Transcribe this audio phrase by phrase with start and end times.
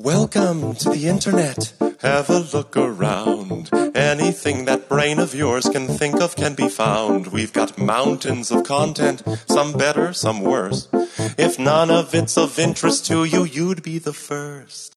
[0.00, 1.74] Welcome to the internet.
[2.00, 3.68] Have a look around.
[3.94, 7.26] Anything that brain of yours can think of can be found.
[7.26, 10.88] We've got mountains of content, some better, some worse.
[11.36, 14.96] If none of it's of interest to you, you'd be the first.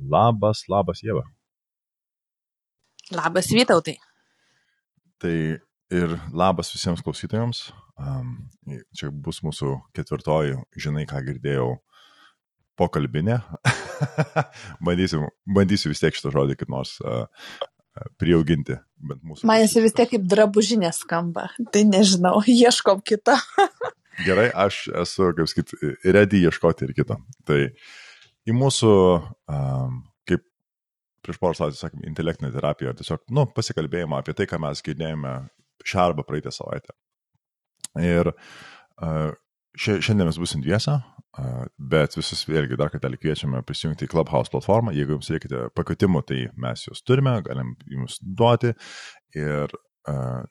[0.00, 1.26] Labas, labas, Jėva.
[3.10, 3.96] Labas, Vytautai.
[5.18, 5.58] Tai
[5.90, 7.72] ir labas visiems klausytojams.
[7.98, 8.48] Um,
[8.94, 11.80] čia bus mūsų ketvirtoji, žinai, ką girdėjau,
[12.80, 13.40] pokalbinė.
[14.86, 17.26] bandysiu, bandysiu vis tiek šitą žodį kaip nors uh,
[18.20, 18.78] priauginti.
[19.44, 21.48] Man jis vis tiek kaip drabužinė skamba.
[21.72, 23.36] Tai nežinau, ieškom kito.
[24.26, 27.16] Gerai, aš esu, kaip sakyt, ready ieškoti ir kito.
[27.48, 27.60] Tai
[28.48, 28.94] į mūsų,
[29.52, 30.44] um, kaip
[31.24, 35.36] prieš porą savaičių sakėm, intelektinę terapiją, tiesiog, nu, pasikalbėjimą apie tai, ką mes girdėjome
[35.86, 36.92] šią arba praeitą savaitę.
[38.04, 39.32] Ir uh,
[39.80, 40.98] šiandien mes busim dviese,
[41.92, 44.92] bet visus vėlgi dar kartą kviečiame prisijungti į Clubhouse platformą.
[44.96, 48.74] Jeigu jums reikite pakvietimų, tai mes juos turime, galim jums duoti
[49.38, 49.72] ir
[50.10, 50.42] uh,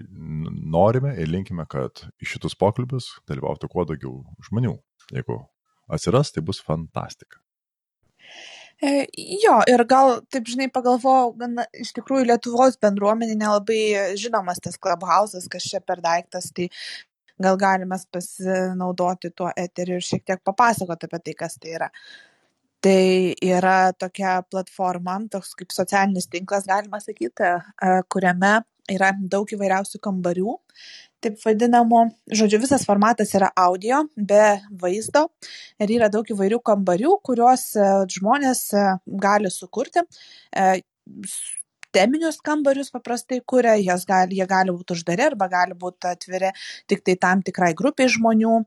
[0.00, 4.74] norime ir linkime, kad į šitus pokalbius dalyvautų kuo daugiau žmonių.
[5.14, 5.38] Jeigu
[5.92, 7.38] atsiras, tai bus fantastika.
[8.82, 9.06] E,
[9.44, 15.46] jo, ir gal, taip žinai, pagalvojau, gan iš tikrųjų Lietuvos bendruomenė nelabai žinomas tas Clubhouse'as,
[15.52, 16.66] kas čia per daiktas, tai
[17.42, 21.88] gal galim mes pasinaudoti tuo eteriu ir šiek tiek papasakoti apie tai, kas tai yra.
[22.84, 28.58] Tai yra tokia platforma, toks kaip socialinis tinklas, galima sakyti, e, kuriame
[28.92, 30.58] yra daug įvairiausių kambarių,
[31.24, 32.02] taip vadinamų.
[32.28, 35.26] Žodžiu, visas formatas yra audio, be vaizdo
[35.80, 38.86] ir yra daug įvairių kambarių, kuriuos e, žmonės e,
[39.24, 40.04] gali sukurti
[41.94, 43.76] teminius kambarius paprastai kuria,
[44.08, 46.52] gali, jie gali būti uždari arba gali būti atviri
[46.90, 48.58] tik tai tam tikrai grupiai žmonių,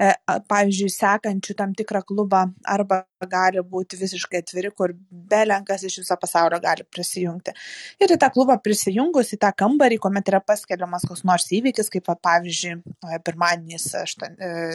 [0.00, 0.12] e,
[0.50, 6.60] pavyzdžiui, sekančių tam tikrą klubą, arba gali būti visiškai atviri, kur belenkas iš viso pasaulio
[6.62, 7.54] gali prisijungti.
[8.00, 12.08] Ir į tą klubą prisijungus, į tą kambarį, kuomet yra paskelbiamas koks nors įvykis, kaip
[12.22, 13.88] pavyzdžiui, e, pirmadienis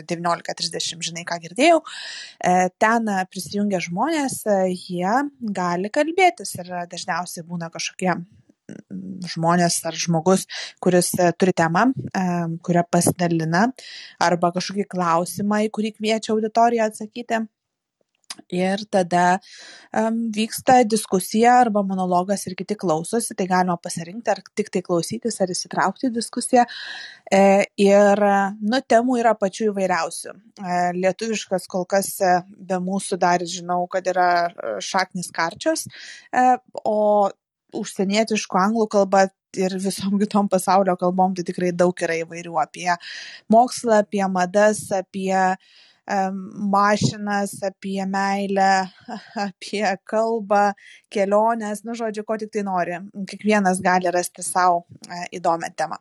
[0.09, 1.81] 19.30, e, žinai, ką girdėjau,
[2.81, 5.16] ten prisijungia žmonės, jie
[5.56, 10.46] gali kalbėtis ir dažniausiai būna kažkokie mm, žmonės ar žmogus,
[10.84, 12.25] kuris e, turi temą, e,
[12.66, 13.68] kurią pasidalina,
[14.22, 17.46] arba kažkokį klausimą, į kurį kviečia auditoriją atsakyti.
[18.53, 19.40] Ir tada
[19.96, 25.40] um, vyksta diskusija arba monologas ir kiti klausosi, tai galima pasirinkti ar tik tai klausytis
[25.41, 26.66] ar įsitraukti į diskusiją.
[27.31, 27.41] E,
[27.81, 28.25] ir,
[28.62, 30.35] nu, temų yra pačių įvairiausių.
[30.35, 32.13] E, lietuviškas kol kas
[32.46, 34.29] be mūsų dar žinau, kad yra
[34.84, 35.88] šaknis karčios,
[36.34, 36.46] e,
[36.84, 37.00] o
[37.75, 39.25] užsienietiškų anglų kalba
[39.59, 42.91] ir visom kitom pasaulio kalbom, tai tikrai daug yra įvairių apie
[43.52, 45.57] mokslą, apie madas, apie um,
[46.06, 48.88] mašinas, apie meilę,
[49.48, 50.74] apie kalbą,
[51.10, 53.00] keliones, nu žodžiu, ko tik tai nori.
[53.30, 55.98] Kiekvienas gali rasti savo e, įdomią temą.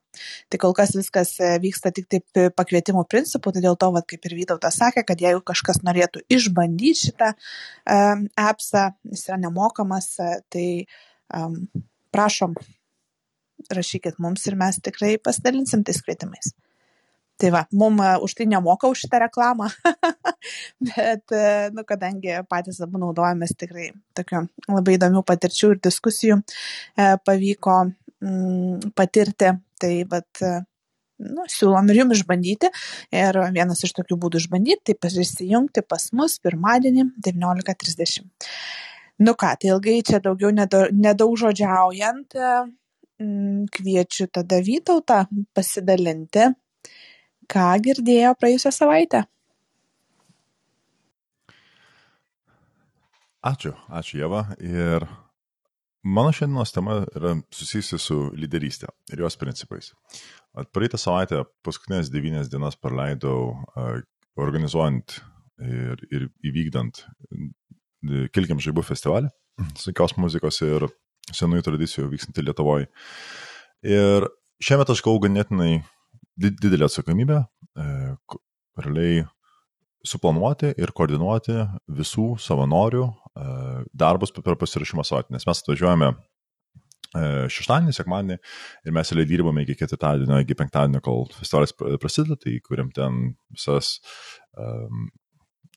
[0.52, 4.28] Tai kol kas viskas e, vyksta tik taip pakvietimų principų, tai dėl to, vat, kaip
[4.28, 7.32] ir Vytautas sakė, kad jeigu kažkas norėtų išbandyti šitą
[8.40, 10.68] appsą, jis yra nemokamas, e, tai
[11.32, 11.56] um,
[12.14, 12.58] prašom,
[13.72, 16.52] rašykit mums ir mes tikrai pasidalinsim tais kvietimais.
[17.40, 19.66] Tai va, mum uh, už tai nemoka už šitą reklamą,
[20.88, 27.16] bet, uh, nu, kadangi patys abu naudojamės tikrai tokio labai įdomių patirčių ir diskusijų uh,
[27.26, 27.80] pavyko
[28.22, 29.50] mm, patirti,
[29.82, 30.44] tai vat,
[31.24, 32.70] nu, siūlom ir jums išbandyti.
[33.14, 38.30] Ir vienas iš tokių būdų išbandyti, tai prisijungti pas mus pirmadienį 19.30.
[39.24, 42.34] Nu ką, tai ilgai čia daugiau nedaugžodžiaujant,
[43.22, 45.24] mm, kviečiu tada Vytautą
[45.54, 46.50] pasidalinti,
[47.50, 49.24] ką girdėjo praėjusią savaitę.
[53.44, 54.46] Ačiū, ačiū Jeva.
[54.64, 55.04] Ir
[56.04, 59.92] mano šiandienos tema yra susijusi su lyderystė ir jos principais.
[60.72, 63.52] Praeitą savaitę paskutinės devynias dienas praleidau
[64.40, 65.18] organizuojant
[65.60, 67.04] ir, ir įvykdant
[68.34, 69.30] Kilkim žaibų festivalį,
[69.80, 70.84] sunkios muzikos ir
[71.32, 72.88] senųjų tradicijų vykstantį Lietuvoje.
[73.84, 74.26] Ir
[74.64, 75.78] šiemet aš gavau ganėtinai
[76.36, 77.44] didelę atsakomybę,
[77.78, 77.86] e,
[78.84, 79.24] realiai
[80.04, 81.56] suplanuoti ir koordinuoti
[81.96, 83.46] visų savanorių e,
[83.94, 86.16] darbus per pasirašymo savaitę, nes mes atvažiuojame e,
[87.54, 92.92] šeštadienį, sekmadienį ir mes realiai dirbame iki ketvirtadienio, iki penktadienio, kol festivalis prasideda, tai kuriam
[92.94, 93.96] ten visas
[94.58, 95.08] um,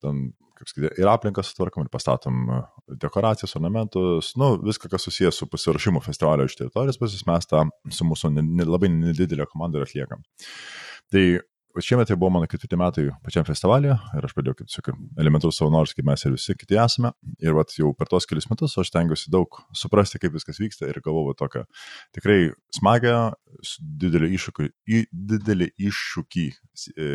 [0.01, 0.27] ten
[0.57, 2.61] kaip sakyti, ir aplinką sutvarkom, ir pastatom e,
[3.03, 8.07] dekoracijas, ornamentus, nu, viską, kas susijęs su pasirašymu festivalio iš teritorijos pusės, mes tą su
[8.07, 8.33] mūsų
[8.65, 10.25] labai nedidelė komanda ir atliekam.
[11.13, 11.27] Tai
[11.81, 14.89] šiemet tai buvo mano ketvirti metai pačiam festivalėje ir aš pradėjau kaip tiesiog
[15.21, 17.11] elementarus savanorius, kaip mes ir visi kiti esame.
[17.43, 21.01] Ir vat, jau per tos kelius metus aš tengiuosi daug suprasti, kaip viskas vyksta ir
[21.05, 21.65] galvoju tokią
[22.17, 22.39] tikrai
[22.77, 23.17] smagią,
[24.03, 24.69] didelį iššūkį,
[25.33, 27.09] didelį iššūkį e,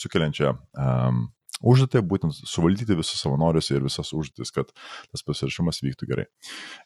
[0.00, 1.26] sukeliančią um,
[1.60, 4.70] užduotį, būtent suvaldyti visus savanorius ir visas užduotis, kad
[5.10, 6.26] tas pasirašymas vyktų gerai.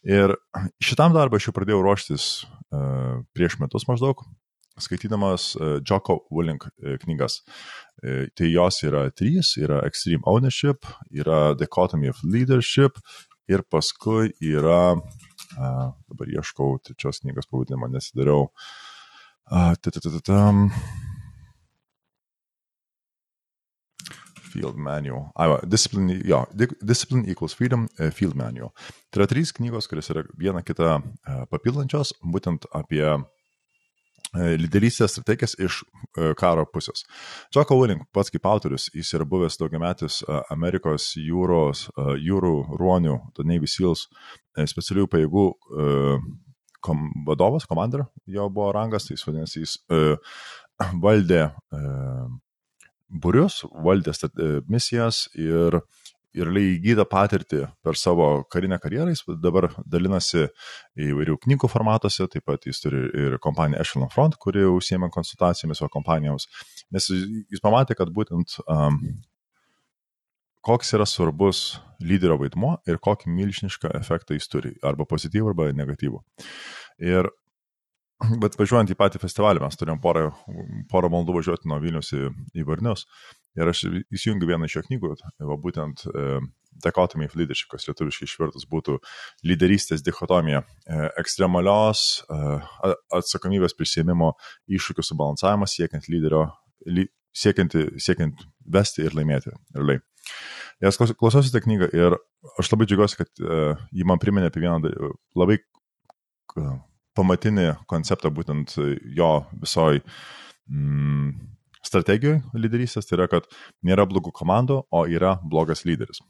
[0.07, 0.37] Ir
[0.83, 4.25] šitam darbą aš jau pradėjau ruoštis uh, prieš metus maždaug,
[4.81, 7.43] skaitydamas uh, Joko Willing uh, knygas.
[8.03, 12.99] Tai jos yra trys, yra Extreme Ownership, yra Dichotomy of Leadership
[13.47, 14.97] ir paskui yra,
[15.55, 18.49] dabar ieškau trečios knygos pavadinimą, nesidariau.
[18.49, 18.73] Uh,
[24.53, 25.31] Field Manual.
[25.41, 26.45] Ai, discipline, jo,
[26.81, 28.75] Discipline equals Freedom uh, Field Manual.
[29.11, 33.07] Tai yra trys knygos, kurios yra viena kitą uh, papildančios, būtent apie
[34.33, 37.03] E, lyderystės strategijas iš e, karo pusės.
[37.53, 41.85] Joko Willing, pats kaip autorius, jis yra buvęs daugiametis e, Amerikos jūros,
[42.17, 44.07] jūrų ruonių, The Navy SEALs,
[44.73, 45.45] specialiųjų pajėgų
[46.85, 49.77] kom, vadovas, komandar, jo buvo rangas, tai jis vadinasi, jis
[51.05, 51.45] valdė
[53.13, 54.15] būrius, valdė
[54.69, 55.83] misijas ir
[56.33, 60.47] ir įgytą patirtį per savo karinę karjerą, jis dabar dalinasi
[60.97, 65.93] įvairių knygų formatuose, taip pat jis turi ir kompaniją Echelon Front, kuri užsiema konsultacijomis savo
[65.93, 66.49] kompanijoms,
[66.93, 68.99] nes jis pamatė, kad būtent um,
[70.65, 76.23] koks yra svarbus lyderio vaidmo ir kokį milžinišką efektą jis turi, arba pozityvų, arba negatyvų.
[77.03, 77.29] Ir
[78.43, 80.27] Bet važiuojant į patį festivalį, mes turėjom porą,
[80.91, 82.29] porą valandų važiuoti nuo Vilnius į,
[82.59, 83.07] į Varnius.
[83.59, 83.85] Ir aš
[84.15, 85.13] įsijungiu vieną iš jo knygų,
[85.49, 86.39] va, būtent e,
[86.85, 88.97] Dichotomy of Leadership, kas lietuviškai išvertus būtų
[89.49, 92.39] lyderystės dichotomija, e, ekstremalios e,
[93.19, 94.33] atsakomybės prisėmimo
[94.73, 96.47] iššūkių subalansavimas siekiant lyderio,
[96.89, 99.53] ly, siekiant, siekiant vesti ir laimėti.
[99.77, 100.01] Realiai.
[100.83, 102.17] Jas klausiausi tą knygą ir
[102.59, 103.61] aš labai džiaugiuosi, kad e,
[103.93, 105.61] jį man priminė apie vieną labai
[107.19, 108.75] pamatinį konceptą būtent
[109.17, 109.33] jo
[109.63, 110.01] visoj
[110.71, 111.33] mm,
[111.85, 113.49] strategijoje lyderystės, tai yra, kad
[113.87, 116.23] nėra blogų komandų, o yra blogas lyderis.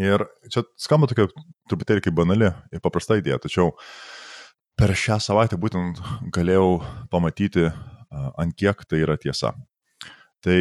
[0.00, 1.28] Ir čia skamba tokia
[1.68, 3.74] truputėlį kaip banali ir paprasta idėja, tačiau
[4.78, 6.00] per šią savaitę būtent
[6.32, 6.80] galėjau
[7.12, 7.68] pamatyti,
[8.12, 9.52] ant kiek tai yra tiesa.
[10.42, 10.56] Tai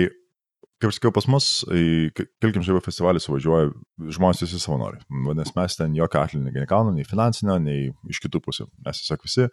[0.81, 2.11] kaip sakiau, pas mus į
[2.41, 3.69] Kilkim žaibų festivalį suvažiuoja
[4.17, 5.03] žmonės visi savanoriai.
[5.27, 8.67] Vadinasi, mes ten jokio atlyginimo negaunam, nei finansinio, nei iš kitų pusių.
[8.85, 9.47] Mes tiesiog visi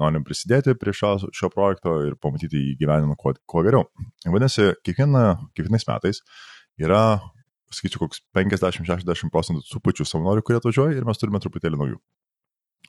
[0.00, 3.88] norim prisidėti prie šio, šio projekto ir pamatyti jį gyvenimą kuo, kuo geriau.
[4.26, 5.24] Vadinasi, kiekviena,
[5.58, 6.22] kiekvienais metais
[6.78, 7.02] yra,
[7.74, 12.00] skaičiu, koks 50-60 procentų tų pačių savanorių, kurie atvažiuoja ir mes turime truputėlį naujų.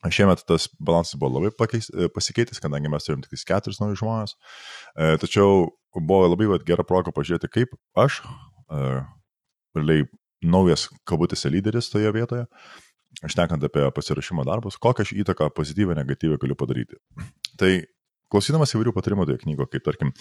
[0.08, 4.36] Šiemet tas balansas buvo labai pakeis, pasikeitęs, kadangi mes turim tik keturis naujus žmonės.
[4.96, 5.66] E, tačiau
[5.96, 8.22] buvo labai vat, gera proga pažiūrėti, kaip aš,
[9.76, 10.06] realiai
[10.46, 12.46] naujas kabutėse lyderis toje vietoje,
[13.26, 17.00] šnekant apie pasirašymo darbus, kokią aš įtaką pozityvę, negatyvę galiu padaryti.
[17.60, 17.72] Tai
[18.30, 20.12] klausydamas įvairių patarimų toje knygoje, kaip tarkim,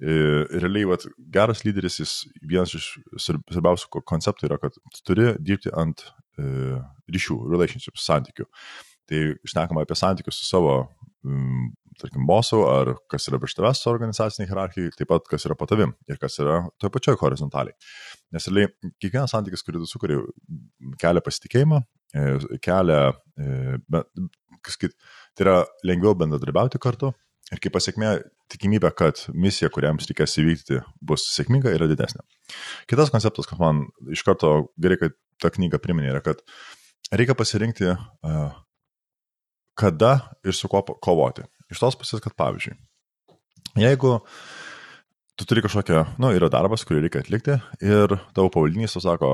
[0.00, 0.14] e,
[0.62, 2.88] realiai vat, geras lyderis, jis vienas iš
[3.20, 6.06] svarbiausių konceptų yra, kad turi dirbti ant
[6.40, 6.80] e,
[7.12, 8.48] ryšių, relationships, santykių.
[9.10, 10.74] Tai išnekama apie santykius su savo
[12.00, 15.92] tarkim, bosų, ar kas yra virš tavęs organizaciniai hierarchijai, taip pat kas yra po tavim
[16.08, 17.76] ir kas yra toje pačioje horizontaliai.
[18.34, 18.70] Nes realiai
[19.02, 20.20] kiekvienas santykis, kurį tu sukuri,
[21.00, 21.80] kelia pasitikėjimą,
[22.14, 22.26] e,
[22.64, 23.00] kelia,
[23.36, 24.04] e,
[24.64, 24.96] kas kit,
[25.36, 27.12] tai yra lengviau bendradarbiauti kartu
[27.50, 28.14] ir kaip pasiekmė
[28.50, 32.22] tikimybė, kad misija, kuriams reikės įvykdyti, bus sėkminga, yra didesnė.
[32.90, 36.42] Kitas konceptas, kas man iš karto gerai, kad ta knyga priminė, yra, kad
[37.10, 37.92] reikia pasirinkti,
[39.80, 41.46] kada ir su kuo kovoti.
[41.70, 42.74] Iš tos pusės, kad pavyzdžiui,
[43.78, 44.18] jeigu
[45.38, 49.32] tu turi kažkokią, nu, yra darbas, kurį reikia atlikti ir tavo pavaldinys tu sako,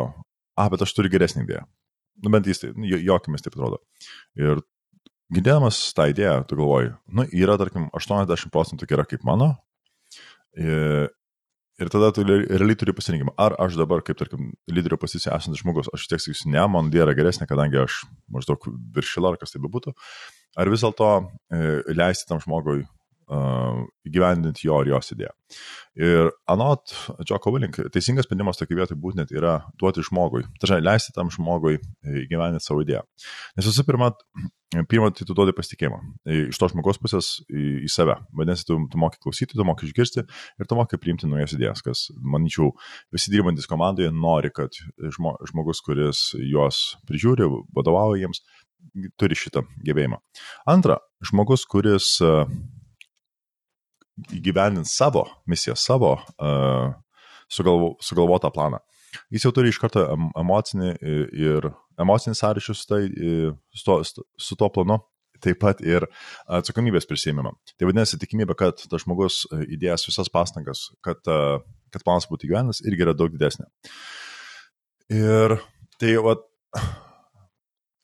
[0.54, 1.64] a, bet aš turiu geresnį idėją.
[2.22, 3.80] Nu, bent jis tai, nu, jokiamis taip atrodo.
[4.38, 4.62] Ir
[5.34, 9.56] girdėdamas tą idėją, tu galvoji, nu, yra, tarkim, 80 procentų yra kaip mano.
[10.56, 11.10] Ir,
[11.82, 13.34] ir tada tu realiai turi pasirinkimą.
[13.42, 17.08] Ar aš dabar, kaip, tarkim, lyderio pozicijoje esantis žmogus, aš tiek sakysiu, ne, man idėja
[17.08, 19.92] yra geresnė, kadangi aš maždaug viršila ar kas tai bebūtų
[20.56, 21.62] ar vis dėlto e,
[21.94, 22.84] leisti tam žmogui
[23.26, 25.32] įgyvendinti jo ir jos idėją.
[25.98, 26.92] Ir anot
[27.26, 32.62] Joko Willing, teisingas sprendimas tokį vietoj būtent yra duoti žmogui, tačiau leisti tam žmogui įgyvendinti
[32.62, 33.02] savo idėją.
[33.58, 34.12] Nes visų pirma,
[34.86, 35.98] pirmą, tai tu duodi pasitikėjimą
[36.52, 38.14] iš to žmogaus pusės į, į save.
[38.36, 42.06] Vadinasi, tu, tu moki klausyti, tu moki išgirsti ir tu moki priimti naujas idėjas, kas,
[42.22, 42.76] manyčiau,
[43.14, 44.78] visi dirbantis komandoje nori, kad
[45.16, 48.44] žmo, žmogus, kuris juos prižiūri, vadovauja jiems,
[49.20, 50.20] turi šitą gebėjimą.
[50.70, 52.20] Antra, žmogus, kuris
[54.32, 56.94] įgyvendinti savo misiją, savo uh,
[57.48, 58.80] sugalvo, sugalvotą planą.
[59.32, 60.02] Jis jau turi iš karto
[60.36, 60.94] emocinį
[61.40, 61.68] ir
[62.00, 63.02] emocinį sąryšį su, tai,
[63.72, 64.98] su, to, su to planu,
[65.42, 66.04] taip pat ir
[66.58, 67.54] atsakomybės prisėmimą.
[67.76, 73.06] Tai vadinasi, tikimybė, kad tas žmogus įdėjęs visas pastangas, kad, kad planas būtų įgyvenas, irgi
[73.06, 73.68] yra daug didesnė.
[75.16, 75.58] Ir
[76.00, 76.44] tai, vat,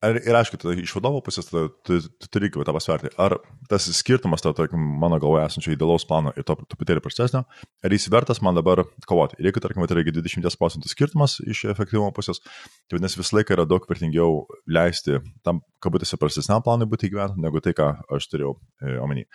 [0.03, 3.37] Ir, ir aišku, tada iš vadovo pusės tada, tu, tu turi irgi tą pasverti, ar
[3.71, 7.45] tas skirtumas, tarp, tarkim, mano galvoje esančio idealaus plano ir to truputėlį prastesnio,
[7.87, 9.39] ar jis vertas man dabar kovoti.
[9.39, 12.43] Ir jeigu, tarkim, tai yra 20 procentų skirtumas iš efektyvumo pusės,
[12.91, 17.63] tai vadinasi visą laiką yra daug vertingiau leisti tam, kabutėse, prastesniam planui būti įgyventam, negu
[17.63, 19.29] tai, ką aš turėjau e, omeny.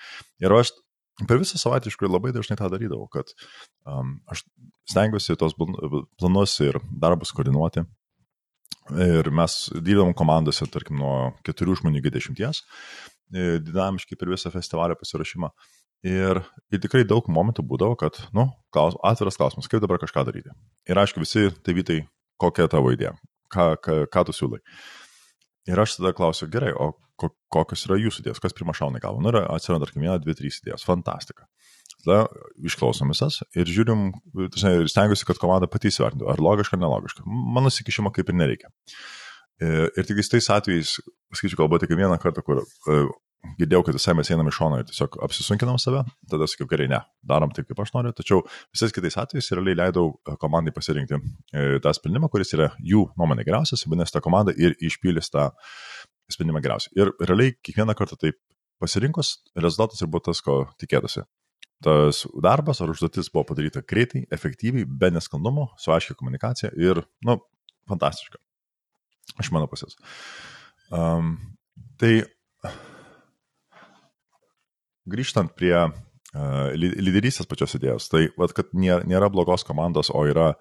[0.43, 0.73] Ir aš
[1.29, 3.31] per visą savaitę iš tikrųjų labai dažnai tą darydavau, kad
[3.87, 4.43] um, aš
[4.91, 7.87] stengiuosi tos planus ir darbus koordinuoti
[8.95, 12.61] Ir mes dirbom komandose, tarkim, nuo keturių žmonių iki dešimties,
[13.33, 15.49] e, dinamiškai per visą festivalio pasirašymą.
[16.07, 16.39] Ir,
[16.71, 20.53] ir tikrai daug momentų būdavo, kad, nu, klaus, atviras klausimas, kaip dabar kažką daryti.
[20.87, 21.97] Ir aišku, visi tai vytai,
[22.39, 23.15] kokia tavo idėja,
[23.51, 24.61] ką, ką, ką tu siūlai.
[25.67, 29.23] Ir aš tada klausiu, gerai, o kokios yra jūsų idėjos, kas pirmą šauna į galvą.
[29.25, 30.85] Nu, ir atsiranda, tarkim, viena, dvi, trys idėjos.
[30.87, 31.49] Fantastika.
[32.07, 32.23] Tada
[32.63, 34.09] išklausom visas ir žiūrim,
[34.39, 37.25] ir stengiuosi, kad komanda pati įsivertintų, ar logiška, nelogiška.
[37.27, 38.71] Mano įsikišimo kaip ir nereikia.
[39.59, 40.93] E, ir tik tais atvejais,
[41.35, 42.97] skaičiu, kalbu tik vieną kartą, kur e,
[43.59, 47.01] girdėjau, kad visai mes einame iš šono ir tiesiog apsisunkinam save, tada sakiau, gerai, ne,
[47.27, 51.19] darom taip, kaip aš noriu, tačiau visais kitais atvejais realiai leidau e, komandai pasirinkti
[51.83, 55.49] tą sprendimą, kuris yra jų nuomonė geriausias, vadinasi, ta komanda ir išpildys tą
[56.31, 56.95] sprendimą geriausiai.
[57.01, 58.39] Ir realiai kiekvieną kartą taip
[58.79, 61.25] pasirinkus, rezultatas ir buvo tas, ko tikėtasi
[61.83, 67.37] tas darbas ar užduotis buvo padaryta greitai, efektyviai, be nesklandumų, su aiškia komunikacija ir, nu,
[67.89, 68.39] fantastiška.
[69.43, 69.97] Iš mano pusės.
[70.93, 71.35] Um,
[71.99, 72.23] tai
[75.07, 75.91] grįžtant prie uh,
[76.77, 80.53] lyderystės pačios idėjos, tai vad, kad nėra, nėra blogos komandos, o yra,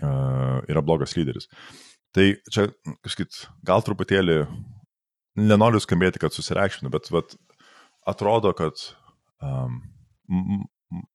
[0.00, 1.50] uh, yra blogas lyderis.
[2.16, 2.70] Tai čia,
[3.04, 3.34] kažkaip,
[3.66, 4.40] gal truputėlį,
[5.36, 7.36] nenoriu skambėti, kad susireikšminu, bet vat,
[8.08, 8.80] atrodo, kad
[9.44, 9.82] um,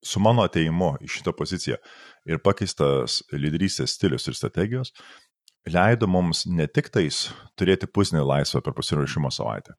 [0.03, 1.77] su mano ateimu į šitą poziciją
[2.29, 4.91] ir pakeistas lyderystės stilius ir strategijos
[5.69, 9.75] leido mums ne tik tais turėti pusnį laisvę per pasirašymo savaitę,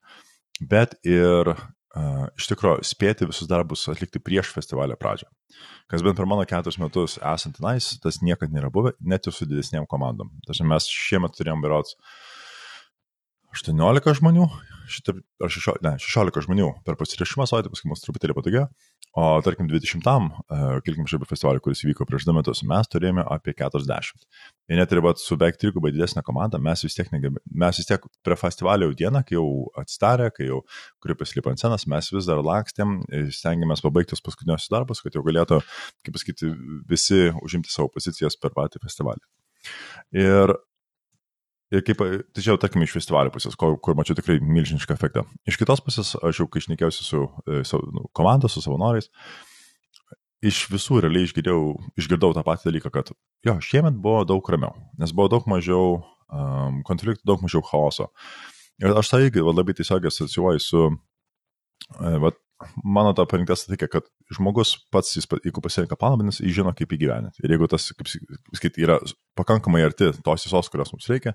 [0.70, 5.28] bet ir uh, iš tikrųjų spėti visus darbus atlikti prieš festivalio pradžią.
[5.90, 9.48] Kas bent per mano keturis metus esant tenais, tas niekada nėra buvę, net ir su
[9.48, 10.30] didesniem komandom.
[10.46, 11.98] Tačiau mes šiemet turėjom berots
[13.52, 14.46] 18 žmonių,
[14.92, 18.64] šitą, ar 16, ne, 16 žmonių per pasirašymą savaitę, paskui mums truputėlį patogiau,
[19.18, 23.52] o tarkim 20-am, uh, kilkim šiaip festivalį, kuris įvyko prieš du metus, mes turėjome apie
[23.58, 24.24] 40.
[24.72, 28.08] Ir net ir su beveik trigubai didesnė komanda, mes vis tiek, negab, mes vis tiek
[28.24, 29.46] prie festivalio dieną, kai jau
[29.84, 30.62] atsidarė, kai jau
[31.04, 33.02] grupės lipa ant scenas, mes vis dar lakstėm,
[33.36, 35.60] stengiamės pabaigti tos paskutiniosius darbus, kad jau galėtų,
[36.06, 36.54] kaip pasakyti,
[36.88, 39.20] visi užimti savo pozicijas per patį festivalį.
[40.16, 40.56] Ir
[41.72, 45.22] Ir kaip, tai čia jau, tarkim, iš festivalio pusės, kur, kur mačiau tikrai milžinišką efektą.
[45.48, 49.08] Iš kitos pusės, aš jau, kai išnekėjausi su, e, su nu, komanda, su savanoriais,
[50.44, 53.12] iš visų realiai išgirdau, išgirdau tą patį dalyką, kad
[53.46, 58.10] jo, šiemet buvo daug ramiau, nes buvo daug mažiau um, konfliktų, daug mažiau chaoso.
[58.82, 62.34] Ir aš tai irgi labai tiesiog asociuoju su, e, va,
[62.84, 66.94] mano ta parinktas tokia, kad žmogus pats, jis, jeigu pasirenka planą, vadinasi, jis žino, kaip
[66.96, 67.42] įgyveninti.
[67.44, 68.96] Ir jeigu tas, kaip sakyti, yra
[69.38, 71.34] pakankamai arti tos visos, kurios mums reikia,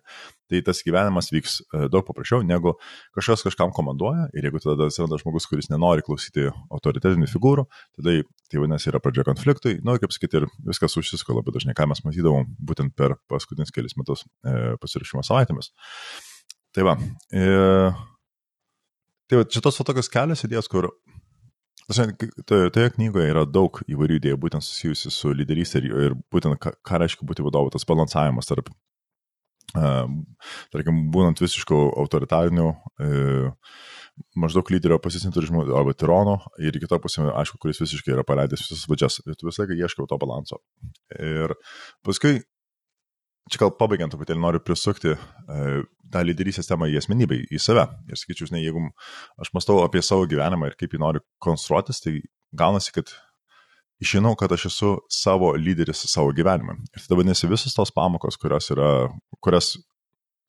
[0.50, 2.76] tai tas gyvenimas vyks e, daug paprasčiau, negu
[3.18, 4.28] kažkas kažkam komanduoja.
[4.38, 7.68] Ir jeigu tada atsiranda žmogus, kuris nenori klausyti autoritetinių figūrų,
[8.00, 8.18] tada
[8.48, 9.78] tai vadinasi yra pradžia konfliktui.
[9.84, 13.74] Na, nu, kaip sakyti, ir viskas užsisko labai dažnai, ką mes matydavom būtent per paskutinius
[13.76, 15.74] kelius metus e, pasirašymo savaitėmis.
[16.76, 17.00] Tai va.
[17.34, 17.44] E,
[19.28, 20.88] Tai va, čia tos tokios kelios idėjos, kur
[21.88, 27.00] Toje, knygoje yra daug įvairių idėjų, būtent susijusių su lyderystė ir, ir būtent ką, ką
[27.00, 28.68] reiškia būti vadovu, tas balansavimas tarp,
[29.80, 30.04] uh,
[30.74, 33.72] tarkim, būnant visiškų autoritarinių, uh,
[34.36, 38.84] maždaug lyderio pozicinį turizmų arba tirono ir kitą pusę, aišku, kuris visiškai yra paleidęs visas
[38.90, 39.22] vadžias.
[39.24, 40.60] Ir tu visą laiką ieškai to balanso.
[41.16, 41.56] Ir
[42.06, 42.42] paskui
[43.52, 45.18] čia gal pabaigiant truputėlį noriu prisukti e,
[46.14, 47.86] tą lyderystės temą į asmenybę, į save.
[48.10, 48.84] Ir sakyčiau, žinai, jeigu
[49.44, 52.18] aš mastau apie savo gyvenimą ir kaip jį noriu konstruotis, tai
[52.58, 53.12] gaunasi, kad
[54.04, 56.78] žinau, kad aš esu savo lyderis savo gyvenime.
[56.94, 58.92] Ir tada vadinasi visas tos pamokos, kurios, yra,
[59.44, 59.76] kurias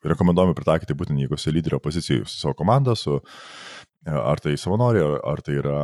[0.07, 5.07] rekomenduojame pritaikyti būtent jeigu esi lyderio pozicijai su savo komanda, su e, ar tai savanoriai,
[5.07, 5.78] ar, ar tai yra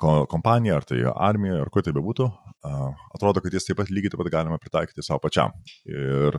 [0.00, 2.26] kompanija, ar tai armija, ar kur tai bebūtų,
[2.62, 5.54] atrodo, kad jis taip pat lygiai taip pat galima pritaikyti savo pačiam.
[5.88, 6.38] Ir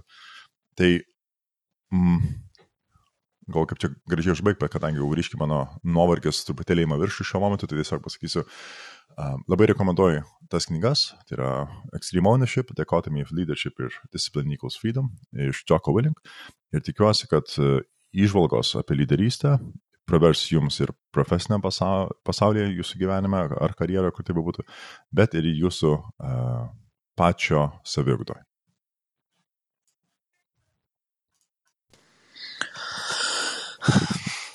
[0.79, 0.91] tai,
[1.93, 2.33] mm,
[3.53, 7.67] gal kaip čia gražiai užbaigti, kadangi jau ryškiai mano nuovargis truputėlį įma viršų šiuo momentu,
[7.67, 8.47] tai tiesiog pasakysiu,
[9.47, 11.49] Labai rekomenduoju tas knygas, tai yra
[11.93, 16.17] Extreme Ownership, Dichotomy of Leadership ir Discipline Equals Freedom iš Jocko Willing.
[16.73, 17.49] Ir tikiuosi, kad
[18.13, 19.59] išvalgos apie lyderystę
[20.09, 24.65] pravers jums ir profesiniam pasaulyje, jūsų gyvenime ar karjeroje, kur tai būtų,
[25.15, 26.65] bet ir jūsų uh,
[27.15, 28.43] pačio savigdoje.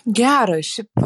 [0.08, 1.04] Gerai, šiaip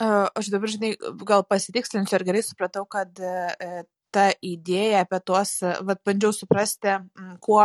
[0.00, 0.94] aš dabar, žinai,
[1.28, 5.54] gal pasitikslinsiu ir gerai supratau, kad e, ta idėja apie tuos,
[5.86, 6.98] vad bandžiau suprasti,
[7.44, 7.64] kuo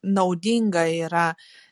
[0.00, 1.26] naudinga yra,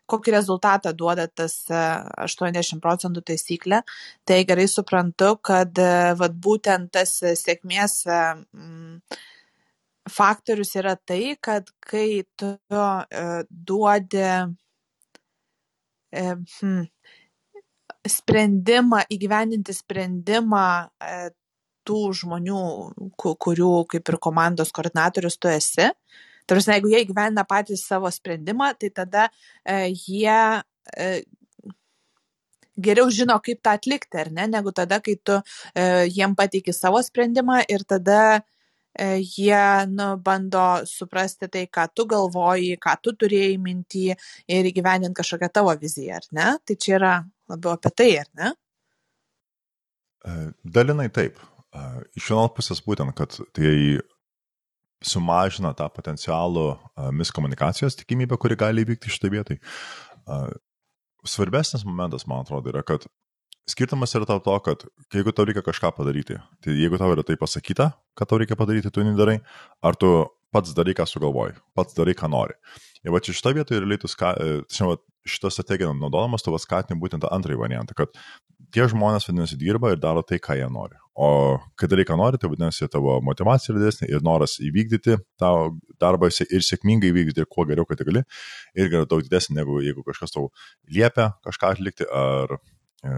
[0.08, 3.82] kokį rezultatą duoda tas 80 procentų taisyklė.
[4.28, 8.02] Tai gerai suprantu, kad e, vad būtent tas sėkmės
[10.08, 14.24] faktorius yra tai, kad kai tu e, duodi
[16.12, 16.86] hmm,
[18.08, 21.18] sprendimą, įgyvendinti sprendimą e,
[21.88, 22.62] tų žmonių,
[23.16, 25.90] kurių kaip ir komandos koordinatorius tu esi.
[26.48, 30.38] Tarsi, jeigu jie įgyvendina patys savo sprendimą, tai tada e, jie
[30.96, 31.08] e,
[32.78, 37.02] geriau žino, kaip tą atlikti, ar ne, negu tada, kai tu e, jiem pateiki savo
[37.04, 43.58] sprendimą ir tada e, jie nu, bando suprasti tai, ką tu galvoji, ką tu turėjai
[43.64, 44.06] mintį
[44.54, 46.48] ir įgyvendinti kažkokią tavo viziją, ar ne?
[46.64, 47.14] Tai čia yra
[47.50, 48.54] labiau apie tai, ar ne?
[50.24, 50.36] E,
[50.78, 51.40] dalinai taip.
[51.74, 51.88] E,
[52.18, 53.74] iš vienos pusės būtent, kad tai
[55.04, 56.78] sumažina tą potencialų e,
[57.18, 59.58] miskomunikacijos tikimybę, kuri gali įvykti šitą vietą.
[61.28, 63.06] Svarbesnis momentas, man atrodo, yra, kad
[63.68, 67.38] skirtumas yra tau to, kad jeigu tau reikia kažką padaryti, tai jeigu tau yra tai
[67.40, 69.38] pasakyta, kad tau reikia padaryti, tu nedarai,
[69.84, 70.10] ar tu
[70.54, 72.56] pats darai, ką sugalvoji, pats darai, ką nori.
[73.04, 74.16] Ir va čia šitą vietą ir leitus,
[75.28, 78.14] šitą strategiją naudodamas, tu skatini būtent tą antrąjį variantą, kad
[78.74, 80.98] tie žmonės, vadinasi, dirba ir daro tai, ką jie nori.
[81.18, 85.52] O kai darai, ką nori, tai vadinasi, tavo motivacija yra didesnė ir noras įvykdyti tą
[85.98, 88.22] darbą ir sėkmingai įvykdyti, kuo geriau, kad gali,
[88.78, 90.48] irgi yra daug didesnė, negu jeigu kažkas tau
[90.94, 92.58] liepia kažką atlikti ar
[93.02, 93.16] e,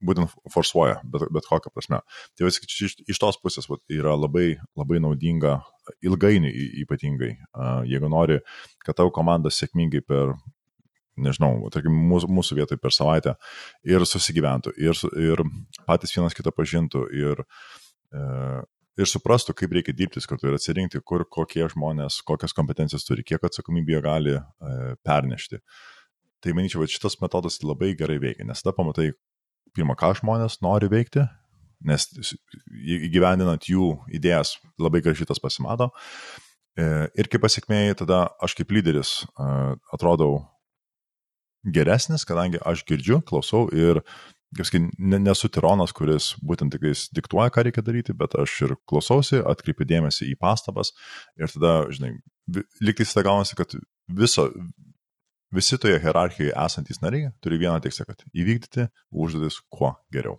[0.00, 2.00] būtent forsuoja, bet, bet kokią prasme.
[2.38, 5.58] Tai vis iš, iš tos pusės vat, yra labai, labai naudinga
[6.06, 7.34] ilgainiui ypatingai,
[7.90, 8.40] jeigu nori,
[8.86, 10.34] kad tavo komanda sėkmingai per,
[11.22, 13.36] nežinau, tarkim, mūsų, mūsų vietoj per savaitę
[13.86, 15.44] ir susigyventų, ir, ir
[15.88, 17.42] patys vienas kitą pažintų, ir,
[18.14, 18.24] e,
[19.00, 23.44] ir suprastų, kaip reikia dirbti kartu ir atsirinkti, kur kokie žmonės, kokias kompetencijas turi, kiek
[23.46, 24.42] atsakomybė jie gali e,
[25.06, 25.60] pernešti.
[26.40, 29.10] Tai manyčiau, kad šitas metodas labai gerai veikia, nes tada pamatai,
[29.76, 31.26] pirmą, ką žmonės nori veikti,
[31.86, 32.06] nes
[32.80, 35.90] įgyvendinant jų idėjas labai gražiai tas pasimato.
[36.78, 36.86] E,
[37.18, 39.20] ir kaip pasiekmėjai, tada aš kaip lyderis
[39.94, 40.40] atrodau
[41.64, 44.02] geresnis, kadangi aš girdžiu, klausau ir,
[44.56, 49.42] kaip sakyti, nesu tironas, kuris būtent tik diktuoja, ką reikia daryti, bet aš ir klausausi,
[49.46, 50.94] atkreipiu dėmesį į pastabas
[51.38, 52.16] ir tada, žinai,
[52.82, 53.76] liktais tada gaunasi, kad
[54.10, 54.48] viso,
[55.50, 60.36] Visi toje hierarchijoje esantys nariai turi vieną tikslą, kad įvykdyti užduotis kuo geriau.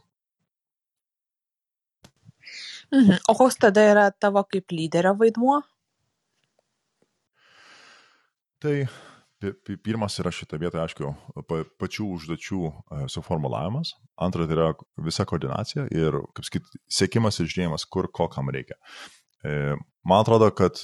[2.92, 3.20] Mhm.
[3.28, 5.60] O koks tada yra tavo kaip lyderio vaidmuo?
[8.64, 8.76] Tai
[9.84, 11.12] pirmas yra šitą vietą, aišku,
[11.82, 13.96] pačių užduočių e, suformulavimas.
[14.22, 14.70] Antra, tai yra
[15.02, 18.78] visa koordinacija ir, kaip sakyt, sėkimas ir žiūrėjimas, kur ko kam reikia.
[19.44, 19.76] E,
[20.08, 20.84] man atrodo, kad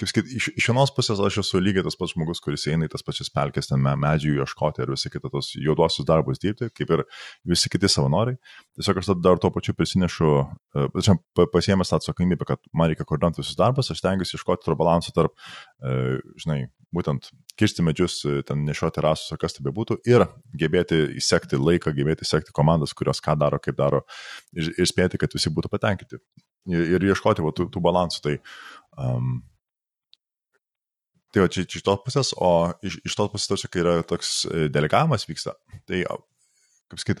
[0.00, 2.92] kaip sakyt, iš, iš vienos pusės aš esu lygiai tas pats žmogus, kuris eina į
[2.92, 7.04] tas pačias pelkės, ten medžių ieškoti ir visi kiti tos juoduosius darbus dirbti, kaip ir
[7.48, 8.38] visi kiti savanoriai.
[8.78, 10.32] Tiesiog aš dar tuo pačiu prisinešu,
[10.76, 11.12] uh,
[11.52, 15.36] pasiemęs tą atsakomybę, kad man reikia koordinuoti visus darbus, aš stengiuosi ieškoti to balanso tarp,
[15.84, 20.26] uh, žinai, būtent kirsti medžius, e, ten nešioti rasus ar kas tai bebūtų ir
[20.58, 24.04] gebėti įsekti laiką, gebėti įsekti komandas, kurios ką daro, kaip daro
[24.56, 26.20] ir, ir spėti, kad visi būtų patenkinti.
[26.72, 28.22] Ir, ir ieškoti va, tų, tų balansų.
[28.24, 28.36] Tai
[28.98, 29.38] um,
[31.36, 34.46] Tai va, čia iš tos pusės, o iš, iš tos pusės tarsi, kai yra toks
[34.48, 35.52] e, delegavimas vyksta,
[35.84, 35.98] tai,
[36.88, 37.20] kaip sakyt,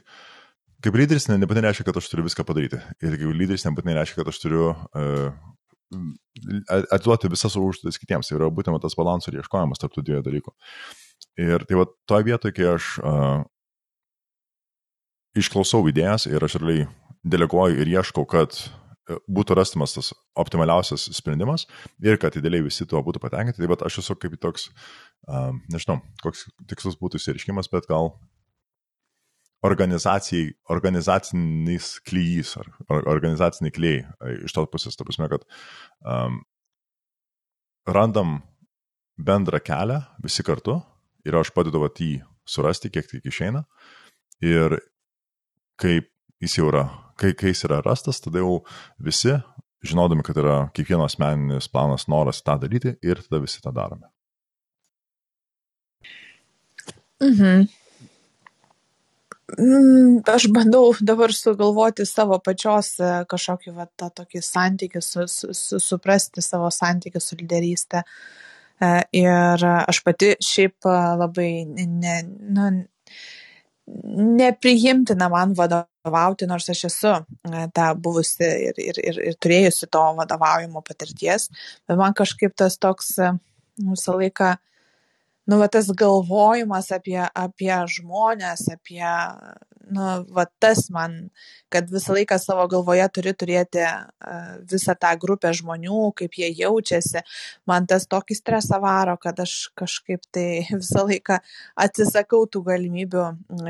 [0.86, 2.80] kaip lyderis ne, nebūtinai reiškia, kad aš turiu viską padaryti.
[3.04, 5.36] Ir kaip lyderis nebūtinai reiškia, kad aš turiu uh,
[6.96, 8.30] atiduoti visas užduotis kitiems.
[8.30, 10.56] Tai yra būtent tas balansų ir ieškojimas tarp tų dviejų dalykų.
[11.44, 13.44] Ir tai va, toje vietoje, kai aš uh,
[15.36, 16.88] išklausau idėjas ir aš realiai
[17.26, 18.56] deleguoju ir ieškau, kad
[19.06, 21.66] būtų rastamas tas optimaliausias sprendimas
[22.02, 23.62] ir kad idealiai visi tuo būtų patenkinti.
[23.62, 24.68] Tai bet aš esu kaip toks,
[25.30, 28.14] um, nežinau, koks tikslas būtų įsiriškimas, bet gal
[29.66, 32.68] organizacijai, organizacinis klyjys ar
[33.14, 35.46] organizaciniai klyjai iš tos pusės, ta prasme, kad
[36.04, 36.42] um,
[37.86, 38.40] randam
[39.16, 40.80] bendrą kelią visi kartu
[41.26, 43.64] ir aš padedu vat jį surasti, kiek tik išeina.
[44.44, 44.76] Ir
[45.80, 46.10] kaip
[46.42, 46.84] jis jau yra
[47.20, 48.60] kai, kai jis yra rastas, tada jau
[49.02, 49.34] visi,
[49.86, 54.10] žinodami, kad yra kiekvieno asmeninis planas, noras tą daryti ir tada visi tą darome.
[57.22, 57.66] Mhm.
[59.46, 65.52] Mm, aš bandau dabar sugalvoti savo pačios e, kažkokį va, tą tokį santykį, su, su,
[65.54, 68.02] su, suprasti savo santykį su lyderystė.
[68.82, 68.88] E,
[69.20, 72.16] ir aš pati šiaip e, labai ne,
[72.58, 72.66] nu,
[74.42, 75.94] nepriimtina man vadovauti,
[76.48, 77.14] nors aš esu
[77.74, 81.50] ta buvusi ir, ir, ir, ir turėjusi to vadovaujimo patirties,
[81.88, 83.16] bet man kažkaip tas toks
[83.76, 84.54] visą laiką
[85.46, 89.10] nu va tas galvojimas apie apie žmones apie
[89.96, 91.14] nu va tas man
[91.70, 93.84] kad visą laiką savo galvoje turi turėti
[94.72, 97.22] visą tą grupę žmonių kaip jie jaučiasi
[97.70, 100.48] man tas tokį stresą varo kad aš kažkaip tai
[100.82, 101.38] visą laiką
[101.86, 103.26] atsisakau tų galimybių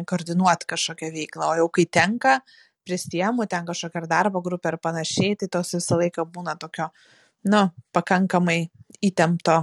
[0.09, 1.53] koordinuot kažkokią veiklą.
[1.53, 2.41] O jau kai tenka
[2.87, 6.89] prisiemu ten kažkokią ar darbo grupę ar panašiai tai toks visą laiką būna tokio
[7.47, 8.67] nu pakankamai
[9.07, 9.61] įtempto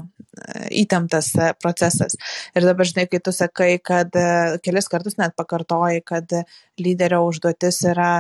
[0.74, 2.18] įtemptas e, procesas.
[2.58, 4.28] Ir dabar, žinai, kai tu sakai, kad e,
[4.66, 6.38] kelis kartus net pakartoji, kad
[6.82, 8.12] lyderio užduotis yra,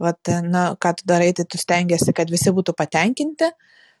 [0.00, 3.50] vat, na, ką tu darai, tai tu stengiasi, kad visi būtų patenkinti.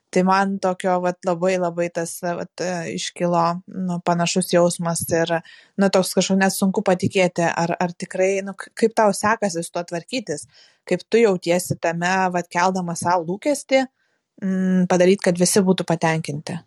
[0.08, 5.34] Tai man tokio vat, labai labai tas vat, iškilo nu, panašus jausmas ir
[5.76, 9.84] nu, toks kažkaip net sunku patikėti, ar, ar tikrai, nu, kaip tau sekasi su tuo
[9.90, 10.46] tvarkytis,
[10.88, 13.97] kaip tu jautiesi tame, vat, keldama savo lūkesti, mm,
[14.90, 16.58] padaryti, kad visi būtų patenkinti.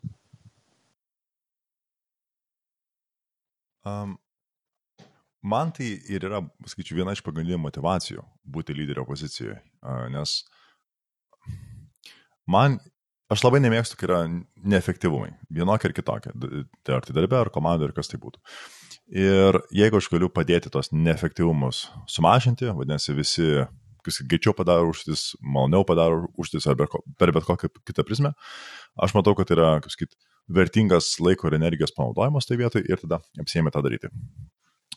[3.87, 4.17] Um,
[5.41, 9.57] man tai ir yra, sakyčiau, viena iš pagrindinių motivacijų būti lyderio pozicijoje,
[10.13, 10.35] nes
[12.51, 12.77] man,
[13.31, 16.35] aš labai nemėgstu, kai yra neefektyvumai, vienokie ir kitokie,
[16.85, 18.43] tai ar tai darbė, ar komanda, ar kas tai būtų.
[19.11, 23.47] Ir jeigu aš galiu padėti tos neefektyvumus sumažinti, vadinasi, visi,
[24.05, 26.79] greičiau padaro užtis, maloniau padaro užtis, ar
[27.19, 28.33] per bet kokią kitą prizmę,
[29.01, 30.17] aš matau, kad yra, kaip sakyti,
[30.51, 34.11] vertingas laiko ir energijos panaudojimas tai vietai ir tada apsėmė tą daryti.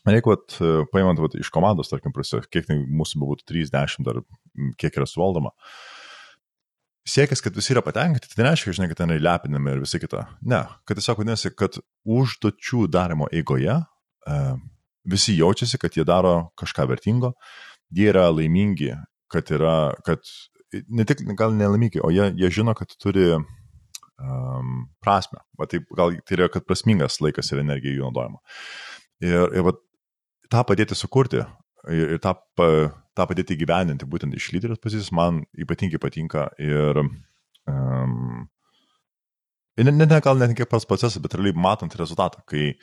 [0.04, 0.56] Jeigu vat,
[0.92, 4.20] paimant vat, iš komandos, tarkim, prasė, kiek mūsų būtų 30 ar
[4.80, 5.54] kiek yra suvaldoma,
[7.08, 10.26] siekis, kad visi yra patenkinti, tai nereiškia, žinai, kad ten yra lepinami ir visi kita.
[10.44, 14.38] Ne, kad tiesiog vadinasi, kad užduočių darimo eigoje e,
[15.08, 17.34] visi jaučiasi, kad jie daro kažką vertingo,
[17.92, 18.92] jie yra laimingi,
[19.32, 20.22] kad yra, kad
[20.88, 25.42] ne tik gal nelaimingi, o jie, jie žino, kad turi um, prasme.
[25.58, 28.40] Va, taip, gal tai yra, kad prasmingas laikas ir energija jų naudojama.
[29.24, 29.74] Ir, ir va,
[30.52, 36.00] tą padėti sukurti ir, ir tą, tą padėti gyveninti būtent iš lyderio pozicijos man ypatingai
[36.02, 38.46] patinka ir um,
[39.74, 42.74] Ir net ne, gal net ne kiek pats procesas, bet realiai matant rezultatą, kai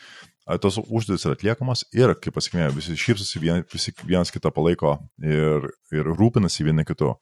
[0.60, 5.70] tos užduotis yra atliekamos ir, kaip pasakymė, visi šypsosi, vien, visi vienas kitą palaiko ir,
[5.94, 7.14] ir rūpinasi vieni kitu.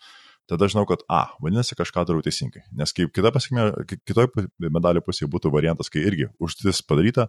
[0.49, 2.63] Tada žinau, kad, a, vadinasi, kažką darau teisingai.
[2.73, 3.67] Nes kaip kita pasiekmė,
[4.09, 4.31] kitoj
[4.73, 7.27] medalio pusėje būtų variantas, kai irgi užduotis padaryta,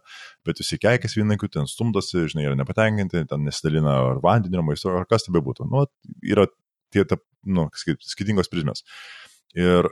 [0.49, 4.95] bet visi keikės vienakiu, ten stumdosi, žinai, yra nepatenkinti, ten nesidalina ar vandenį, ar maisto,
[5.03, 5.69] ar kas tai bebūtų.
[5.69, 5.85] Nu,
[6.25, 6.49] yra
[6.97, 8.87] tie, ta, nu, skirtingos prizmės.
[9.53, 9.91] Ir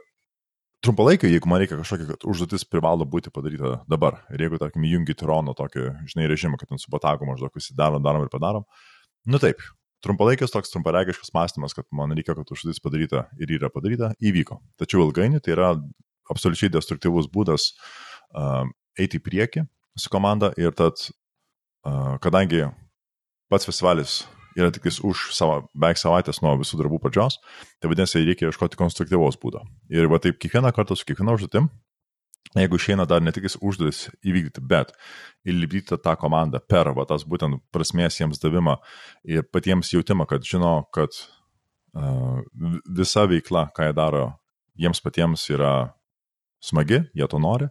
[0.85, 5.55] trumpalaikiai, jeigu man reikia kažkokia užduotis privalo būti padaryta dabar, ir jeigu, tarkim, jungi tirono
[5.59, 8.67] tokį, žinai, režimą, kad ten su patagu maždaug visi darom, darom ir padarom,
[9.27, 9.63] nu taip,
[10.05, 14.61] trumpalaikis toks trumparegiškas mąstymas, kad man reikia, kad užduotis padaryta ir yra padaryta, įvyko.
[14.79, 15.73] Tačiau ilgainiui tai yra
[16.31, 17.73] absoliučiai destruktyvus būdas
[18.37, 18.63] uh,
[18.99, 19.67] eiti į priekį
[19.99, 21.09] su komanda ir tad,
[21.89, 22.69] uh, kadangi
[23.51, 24.21] pats festivalis
[24.59, 27.39] yra tik už savo, beveik savaitės nuo visų darbų pradžios,
[27.79, 29.65] tai vadinasi, reikia ieškoti konstruktyvaus būdo.
[29.93, 31.71] Ir va taip kiekvieną kartą su kiekviena užduotim
[32.57, 34.93] jeigu išeina dar ne tik užduotis įvykdyti, bet
[35.49, 38.79] įlipdyti tą komandą per va, tas būtent prasmės jiems davimą
[39.29, 42.41] ir patiems jautimą, kad žino, kad uh,
[42.99, 44.25] visa veikla, ką jie daro,
[44.79, 45.75] jiems patiems yra
[46.65, 47.69] smagi, jie to nori.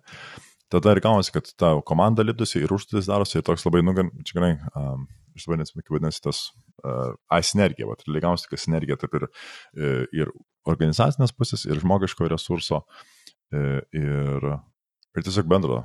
[0.72, 3.96] Tada ir gaunasi, kad ta komanda lipdusi ir užduotis darosi ir toks labai, nu,
[4.28, 6.44] čia gerai, um, aš dabar neatsimenu, kaip vadinasi tas
[6.84, 9.30] uh, asinergija, va, tai gaunasi, kad sinergija taip ir,
[10.16, 10.34] ir
[10.68, 12.84] organizacinės pusės, ir žmogiško resurso,
[13.48, 13.60] E,
[13.96, 14.48] ir,
[15.16, 15.82] ir tiesiog bendro,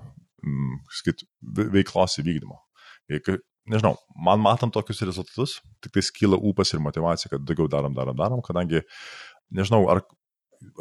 [0.98, 1.22] skait,
[1.72, 2.58] veiklos įvykdymo.
[3.70, 3.94] Nežinau,
[4.26, 8.42] man matant tokius rezultatus, tik tai skyla ūpas ir motivacija, kad daugiau darom, darom, darom,
[8.42, 8.82] kadangi,
[9.54, 10.02] nežinau, ar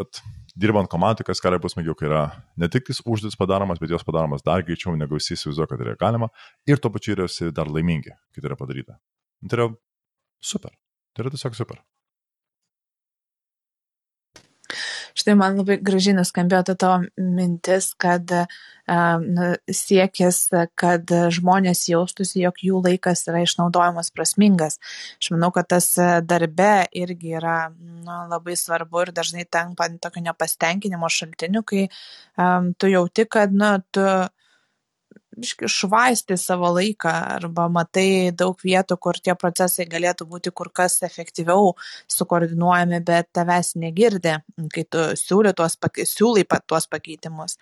[0.01, 0.21] at,
[0.59, 2.23] dirbant komandai, kas kariai bus smagiau, kai yra
[2.59, 6.31] ne tik užduotis padaromas, bet jos padaromas dar greičiau, negu visi įsivaizduoja, kad yra galima,
[6.69, 8.99] ir tuo pačiu yra visi dar laimingi, kai tai yra padaryta.
[9.47, 9.69] Tai yra
[10.53, 10.75] super.
[11.15, 11.81] Tai yra tiesiog super.
[15.17, 18.31] Štai man labai gražiai nuskambėjo ta tavo mintis, kad
[19.71, 20.39] siekis,
[20.79, 24.79] kad žmonės jaustųsi, jog jų laikas yra išnaudojamas prasmingas.
[25.21, 25.93] Aš manau, kad tas
[26.27, 32.91] darbe irgi yra na, labai svarbu ir dažnai tampa tokio nepastenkinimo šaltiniu, kai um, tu
[32.91, 34.05] jauti, kad na, tu
[35.37, 40.99] biški švaisti savo laiką arba matai daug vietų, kur tie procesai galėtų būti kur kas
[41.07, 41.71] efektyviau
[42.11, 44.35] sukoordinuojami, bet tavęs negirdi,
[44.75, 45.77] kai tu siūly tuos,
[46.11, 47.57] siūly tuos pakeitimus.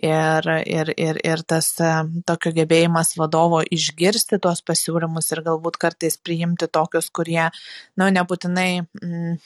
[0.00, 1.92] Ir, ir, ir, ir tas e,
[2.26, 8.70] tokio gebėjimas vadovo išgirsti tuos pasiūlymus ir galbūt kartais priimti tokius, kurie, na, nu, nebūtinai
[8.80, 9.36] mm,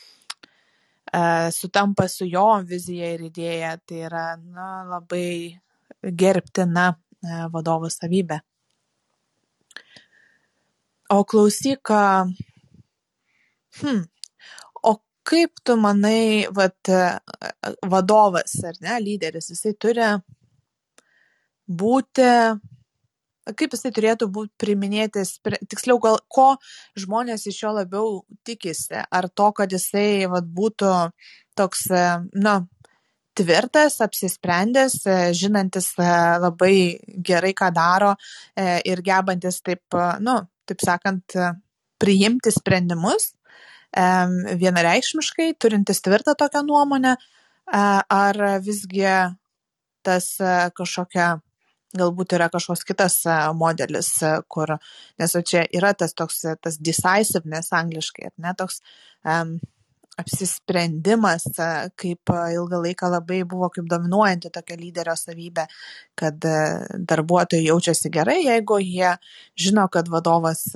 [1.11, 1.25] e,
[1.59, 5.59] sutampa su jo vizija ir idėja, tai yra na, labai
[6.05, 6.93] gerbtina
[7.53, 8.41] vadovo savybė.
[11.13, 11.91] O klausyk,
[13.81, 14.05] hmm,
[14.83, 14.93] o
[15.29, 16.91] kaip tu manai, vat,
[17.85, 20.07] vadovas ar ne, lyderis, jisai turi
[21.69, 22.29] būti,
[23.53, 25.25] kaip jisai turėtų būti priminėti,
[25.69, 26.55] tiksliau, gal ko
[26.99, 30.95] žmonės iš jo labiau tikisi, ar to, kad jisai vat, būtų
[31.59, 31.87] toks,
[32.33, 32.63] na,
[33.35, 36.09] tvirtas, apsisprendęs, e, žinantis e,
[36.43, 36.75] labai
[37.27, 38.15] gerai, ką daro
[38.57, 41.37] e, ir gebantis taip, nu, taip sakant,
[42.01, 43.33] priimti sprendimus
[43.95, 47.13] vienareikšmiškai, turintis tvirtą tokią nuomonę,
[47.71, 49.05] ar visgi
[50.03, 50.27] tas
[50.75, 51.29] kažkokia
[51.95, 53.21] galbūt yra kažkoks kitas
[53.55, 54.11] modelis,
[54.51, 54.75] kur,
[55.23, 58.83] nes čia yra tas toks, tas decisiveness angliškai, ne, toks
[59.23, 59.55] um,
[60.21, 61.47] apsisprendimas
[62.01, 65.67] kaip ilgą laiką labai buvo kaip dominuojanti tokia lyderio savybė,
[66.19, 66.39] kad
[67.13, 69.15] darbuotojai jaučiasi gerai, jeigu jie
[69.59, 70.67] žino, kad vadovas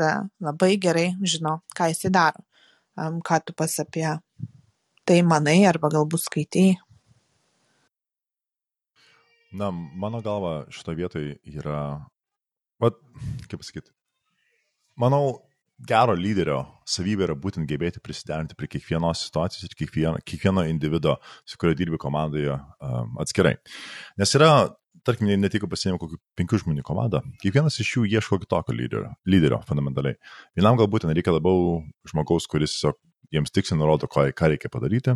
[0.42, 2.44] labai gerai žino, ką jis daro.
[2.98, 4.08] Ką tu pas apie
[5.06, 6.68] tai manai arba galbūt skaitai?
[9.54, 12.04] Na, mano galva šito vietoj yra,
[12.82, 12.98] vad,
[13.48, 13.94] kaip pasakyti,
[15.00, 15.38] manau,
[15.78, 21.58] gero lyderio savybė yra būtent gebėti prisiderinti prie kiekvienos situacijos ir kiekvieno, kiekvieno individo, su
[21.60, 23.54] kuriuo dirbi komandoje um, atskirai.
[24.18, 24.50] Nes yra,
[25.06, 29.60] tarkim, ne tik pasiėmė kokių penkių žmonių komandą, kiekvienas iš jų ieško kitokio lyderio, lyderio
[29.68, 30.18] fundamentaliai.
[30.58, 32.98] Vienam galbūt reikia labiau žmogaus, kuris tiesiog
[33.34, 35.14] jiems tiksliai nurodo, ką, ką reikia padaryti,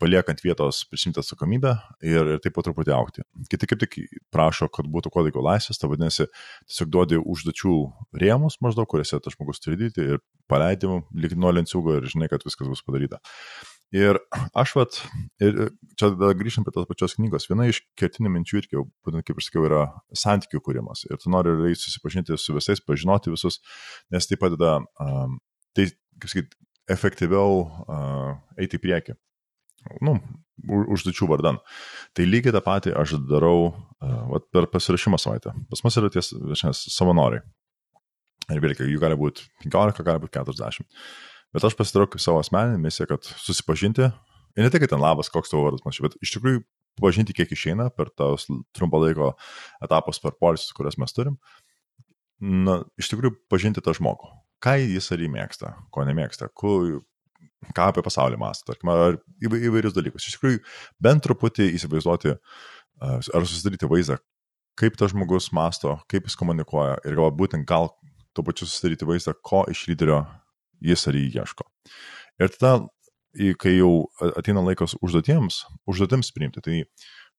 [0.00, 1.72] paliekant vietos prisimti atsakomybę
[2.04, 3.24] ir, ir taip po truputį aukti.
[3.48, 3.96] Kiti kaip tik
[4.34, 6.26] prašo, kad būtų kuo daugiau laisvės, tai vadinasi,
[6.68, 7.76] tiesiog duodi užduočių
[8.20, 10.20] rėmus maždaug, kuriuose tas žmogus turi daryti ir
[10.52, 13.22] paleidimų, lyg nuo lenciūgo ir žinai, kad viskas bus padaryta.
[13.96, 14.20] Ir
[14.54, 15.00] aš vat,
[15.42, 19.46] ir čia grįžtant prie tos pačios knygos, viena iš kertinių minčių irgi, būtent kaip ir
[19.46, 19.80] sakiau, yra
[20.14, 21.06] santykių kūrimas.
[21.08, 23.58] Ir tu nori realiai susipažinti su visais, pažinoti visus,
[24.12, 25.40] nes tai padeda, um,
[25.74, 25.88] tai,
[26.20, 29.18] kaip sakyti, efektyviau uh, eiti į priekį
[30.04, 30.16] nu,
[30.68, 31.60] užduočių vardan.
[32.16, 35.54] Tai lygiai tą patį aš darau uh, per pasirašymą savaitę.
[35.70, 37.44] Pas mus yra ties šiandien savanoriai.
[38.50, 40.86] Ir vėlgi, jų gali būti 15, gali būti 40.
[41.54, 44.10] Bet aš pasidarau kaip savo asmeninį misiją, kad susipažinti.
[44.58, 46.62] Ir ne tik, kad ten labas, koks tavo vardas, panašiai, bet iš tikrųjų
[47.00, 49.32] pažinti, kiek išeina per tos trumpo laiko
[49.84, 51.38] etapus, per polisus, kurias mes turim.
[52.40, 54.30] Na, iš tikrųjų pažinti tą žmogų.
[54.64, 57.00] Ką jis ar jį mėgsta, ko nemėgsta, kur,
[57.76, 60.26] ką apie pasaulį mąsto, tarkim, ar įvairius dalykus.
[60.26, 60.60] Iš tikrųjų,
[61.02, 62.34] bent truputį įsivaizduoti
[63.00, 64.18] ar susidaryti vaizdą,
[64.80, 67.90] kaip tas žmogus masto, kaip jis komunikuoja ir gal būtent gal
[68.36, 70.22] tuo pačiu susidaryti vaizdą, ko iš lyderio
[70.84, 71.66] jis ar jį ieško.
[72.40, 72.86] Ir tada,
[73.60, 73.92] kai jau
[74.32, 76.82] ateina laikas užduotiems, užduotiems priimti, tai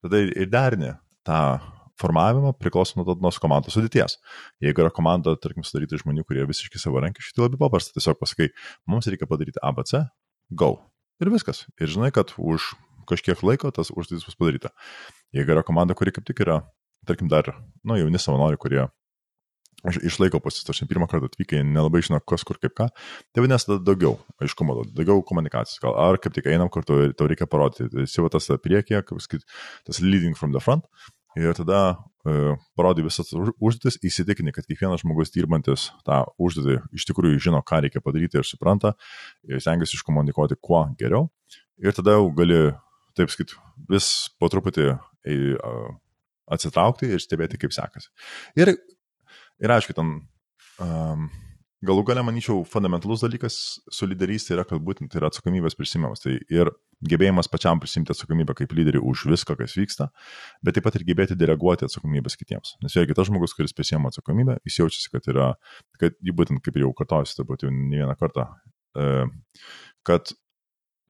[0.04, 0.94] tada ir derni
[1.28, 1.42] tą
[2.02, 4.18] formavimą priklauso nuo, nuo komandos sudėties.
[4.64, 7.96] Jeigu yra komanda, tarkim, sudaryti žmonių, kurie visiškai savarankiški, tai labai paprasta.
[7.98, 8.52] Tiesiog pasakai,
[8.90, 9.98] mums reikia padaryti ABC,
[10.52, 10.74] go.
[11.22, 11.66] Ir viskas.
[11.78, 12.74] Ir žinai, kad už
[13.10, 14.72] kažkiek laiko tas užduotis bus padaryta.
[15.36, 16.62] Jeigu yra komanda, kuri kaip tik yra,
[17.08, 17.54] tarkim, dar,
[17.86, 18.88] nu, jauni savanoriai, kurie
[19.82, 22.88] išlaiko pasis, aš pirmą kartą atvykai, nelabai žino, kas kur kaip ką,
[23.34, 25.80] tai vadinasi tada daugiau aiškumo, daugiau komunikacijos.
[25.82, 29.24] Gal, ar kaip tik einam kartu ir tau reikia parodyti, tai va tas priekyje, kaip
[29.26, 29.48] sakyt,
[29.88, 30.86] tas leading from the front,
[31.40, 31.82] Ir tada
[32.28, 37.80] e, parodai visas užduotis, įsitikini, kad kiekvienas žmogus dirbantis tą užduotį iš tikrųjų žino, ką
[37.86, 38.94] reikia padaryti ir supranta,
[39.48, 41.30] ir stengiasi iškomunikuoti kuo geriau.
[41.82, 42.60] Ir tada jau gali,
[43.18, 43.56] taip sakyt,
[43.90, 45.38] vis po truputį e,
[46.52, 48.12] atsitraukti ir stebėti, kaip sekasi.
[48.60, 48.76] Ir,
[49.64, 50.18] ir aišku, ten
[50.84, 51.30] um,
[51.86, 53.56] galų gale, manyčiau, fundamentalus dalykas
[53.92, 56.22] su lyderystė yra, kad būtent yra atsakomybės prisimimas.
[56.24, 56.70] Tai ir
[57.10, 60.12] gebėjimas pačiam prisimti atsakomybę kaip lyderį už viską, kas vyksta,
[60.62, 62.76] bet taip pat ir gebėti deleguoti atsakomybės kitiems.
[62.86, 65.50] Nes jeigu tas žmogus, kuris prisėmė atsakomybę, jis jaučiasi, kad yra,
[66.02, 68.48] kad jį būtent kaip jau kartojasi, turbūt jau ne vieną kartą,
[68.94, 69.26] e,
[70.08, 70.36] kad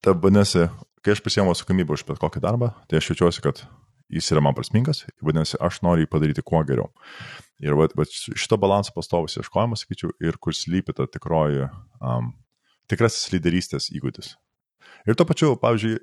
[0.01, 0.69] ta vadinasi,
[1.03, 3.65] kai aš prisėmu atsakomybę už bet kokį darbą, tai aš jaučiuosi, kad
[4.11, 6.91] jis yra man prasmingas, vadinasi, aš noriu jį padaryti kuo geriau.
[7.61, 11.67] Ir va, va, šito balanso pastovus ieškojimas, sakyčiau, ir kur slypi ta tikroji,
[12.01, 12.31] um,
[12.91, 14.33] tikrasis lyderystės įgūdis.
[15.07, 15.99] Ir tuo pačiu, pavyzdžiui,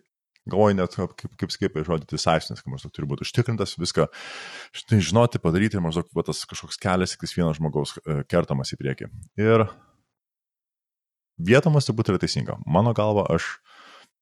[0.48, 4.08] galvoju net, kaip, kaip skaipai žodį decisiveness, kad maždaug turi būti užtikrintas viską,
[4.76, 8.80] štai žinoti, padaryti ir maždaug va, tas kažkoks kelias, kas vieno žmogaus e, kertamas į
[8.80, 9.10] priekį.
[9.42, 9.66] Ir
[11.38, 12.58] vietomas turbūt yra teisinga.
[12.66, 13.58] Mano galva, aš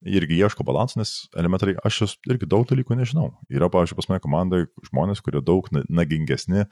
[0.06, 3.32] irgi ieško balansą, nes elementariai aš irgi daug dalykų nežinau.
[3.52, 6.66] Yra, pavyzdžiui, pas mane komandai žmonės, kurie daug nagingesni,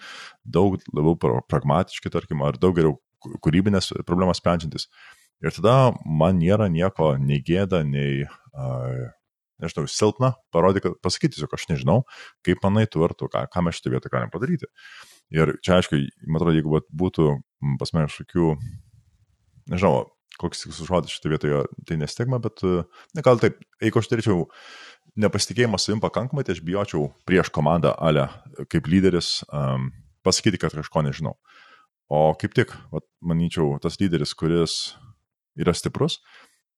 [0.44, 2.98] daug labiau pragmatiški, tarkim, ar daug geriau
[3.44, 4.88] kūrybinės problemas sprendžiantis.
[5.44, 9.10] Ir tada man nėra nieko nei gėda, nei, uh,
[9.62, 11.98] nežinau, silpna parodyti, kad pasakyti tiesiog aš nežinau,
[12.46, 14.70] kaip manai tu ar tu, ką, ką mes šitą vietą galim padaryti.
[15.34, 17.30] Ir čia, aišku, man atrodo, jeigu būtų
[17.80, 18.54] pas mane kažkokių,
[19.72, 20.04] nežinau,
[20.40, 22.62] koks tikslus žodis šitoje vietoje, tai nestigma, bet,
[23.14, 24.46] ne gal taip, jeigu aš turėčiau
[25.20, 28.26] nepasitikėjimą savim pakankamai, tai aš bijočiau prieš komandą Ale
[28.72, 29.90] kaip lyderis um,
[30.26, 31.36] pasakyti, kad kažko nežinau.
[32.10, 34.94] O kaip tik, vat, manyčiau, tas lyderis, kuris
[35.58, 36.18] yra stiprus,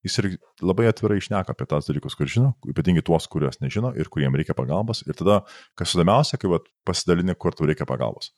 [0.06, 0.28] jis ir
[0.62, 4.54] labai atvirai išneka apie tas dalykus, kur žino, ypatingai tuos, kuriuos nežino ir kuriems reikia
[4.58, 5.02] pagalbos.
[5.08, 5.40] Ir tada,
[5.78, 8.34] kas įdomiausia, kai vat, pasidalini, kur tau reikia pagalbos.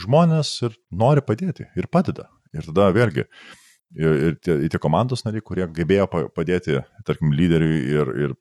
[0.00, 2.30] Žmonės ir nori padėti ir padeda.
[2.56, 3.62] Ir tada vėlgi, uh,
[3.98, 8.36] ir, ir tie, tie komandos nariai, kurie gebėjo padėti, tarkim, lyderiui ir, ir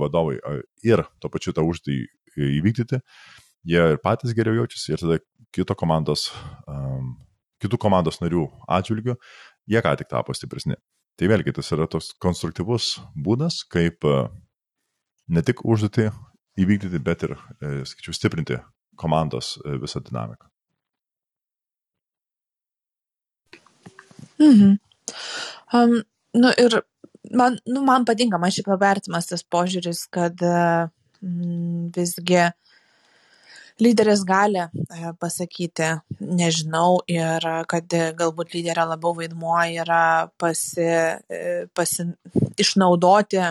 [0.00, 0.38] vadovui
[0.86, 1.98] ir to pačiu tą užduotį
[2.60, 3.00] įvykdyti,
[3.66, 5.20] jie ir patys geriau jaučiasi ir tada
[5.56, 6.28] kito komandos,
[6.68, 7.14] um,
[7.62, 9.16] kitų komandos narių atžvilgių
[9.66, 10.76] jie ką tik tapo stipresni.
[11.16, 14.04] Tai vėlgi tas yra toks konstruktyvus būdas, kaip
[15.26, 16.10] ne tik užduotį
[16.60, 18.60] įvykdyti, bet ir, e, skaičiau, stiprinti
[19.00, 20.48] komandos e, visą dinamiką.
[24.38, 24.76] Mhm.
[25.74, 26.02] Um,
[26.34, 26.82] nu ir
[27.30, 32.44] man, nu, man patinka, man šiaip labai artimas tas požiūris, kad mm, visgi
[33.82, 34.68] lyderis gali e,
[35.20, 35.88] pasakyti
[36.20, 42.06] nežinau ir kad galbūt lyderio labiau vaidmuo yra pasi, e, pasi,
[42.62, 43.42] išnaudoti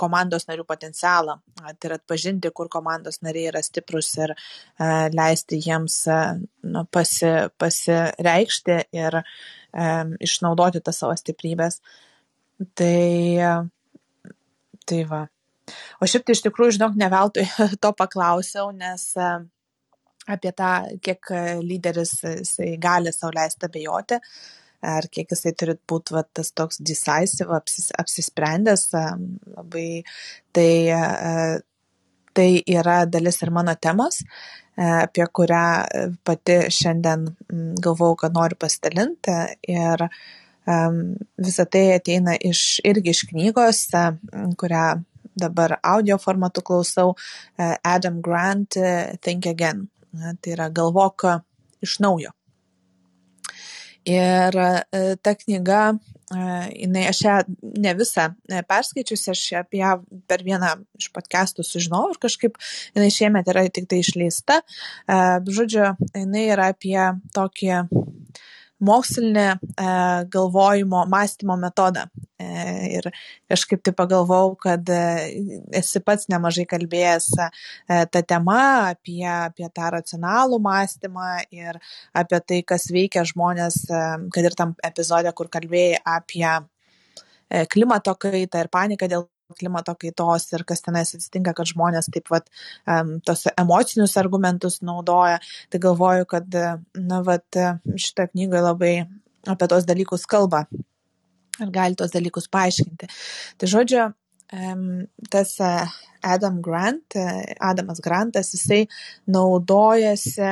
[0.00, 4.38] komandos narių potencialą, tai yra atpažinti, kur komandos nariai yra stiprus ir e,
[5.14, 6.00] leisti jiems
[6.66, 9.22] nu, pasi, pasireikšti ir
[10.24, 11.80] išnaudoti tas savo stiprybės.
[12.78, 13.66] Tai,
[14.88, 15.26] tai va.
[16.00, 17.44] O šiaip tai iš tikrųjų, žinok, ne veltui
[17.82, 19.10] to paklausiau, nes
[20.28, 20.72] apie tą,
[21.04, 21.32] kiek
[21.64, 24.18] lyderis jisai gali sauliaisti abejoti,
[24.88, 28.88] ar kiek jisai turi būti va, tas toks decisive, apsis, apsisprendęs,
[29.56, 29.88] labai
[30.56, 30.70] tai,
[32.38, 34.22] tai yra dalis ir mano temos,
[34.78, 37.24] E, apie kurią e, pati šiandien
[37.82, 39.34] galvau, kad noriu pasidalinti.
[39.74, 40.04] Ir
[41.48, 44.04] visa tai ateina iš, irgi iš knygos, e,
[44.60, 44.84] kurią
[45.38, 47.12] dabar audio formatu klausau,
[47.58, 48.74] Adam Grant
[49.22, 49.86] Think Again.
[50.12, 51.26] Tai yra galvok
[51.82, 52.34] iš naujo.
[54.08, 54.56] Ir
[55.22, 55.82] ta knyga
[56.28, 57.36] jinai, aš ją
[57.80, 59.94] ne visą e, perskaičiusi, aš apie ją
[60.28, 62.58] per vieną iš podcastų sužinojau ir kažkaip
[62.96, 64.60] jinai šiemet yra tik tai išleista.
[65.08, 66.98] Žodžiu, jinai yra apie
[67.36, 67.80] tokį
[68.84, 69.58] mokslinį e,
[70.32, 72.06] galvojimo, mąstymo metodą.
[72.38, 72.48] E,
[72.98, 73.08] ir
[73.50, 75.00] kažkaip tai pagalvojau, kad e,
[75.80, 77.48] esi pats nemažai kalbėjęs e,
[78.12, 78.58] tą temą
[78.92, 81.80] apie, apie tą racionalų mąstymą ir
[82.14, 88.14] apie tai, kas veikia žmonės, e, kad ir tam epizodė, kur kalbėjai apie e, klimato
[88.14, 89.26] kaitą ir paniką dėl
[89.58, 92.50] klimato kaitos ir kas tenais atsitinka, kad žmonės taip pat
[92.84, 95.40] um, tos emocinius argumentus naudoja.
[95.72, 96.60] Tai galvoju, kad
[96.98, 97.62] na, vat,
[97.96, 98.94] šitą knygą labai
[99.48, 100.66] apie tos dalykus kalba
[101.62, 103.08] ir gali tos dalykus paaiškinti.
[103.58, 104.08] Tai žodžiu,
[105.30, 105.86] tas e,
[106.22, 108.86] Adam Grant, e, Adamas Grantas, jisai
[109.26, 110.50] naudojasi,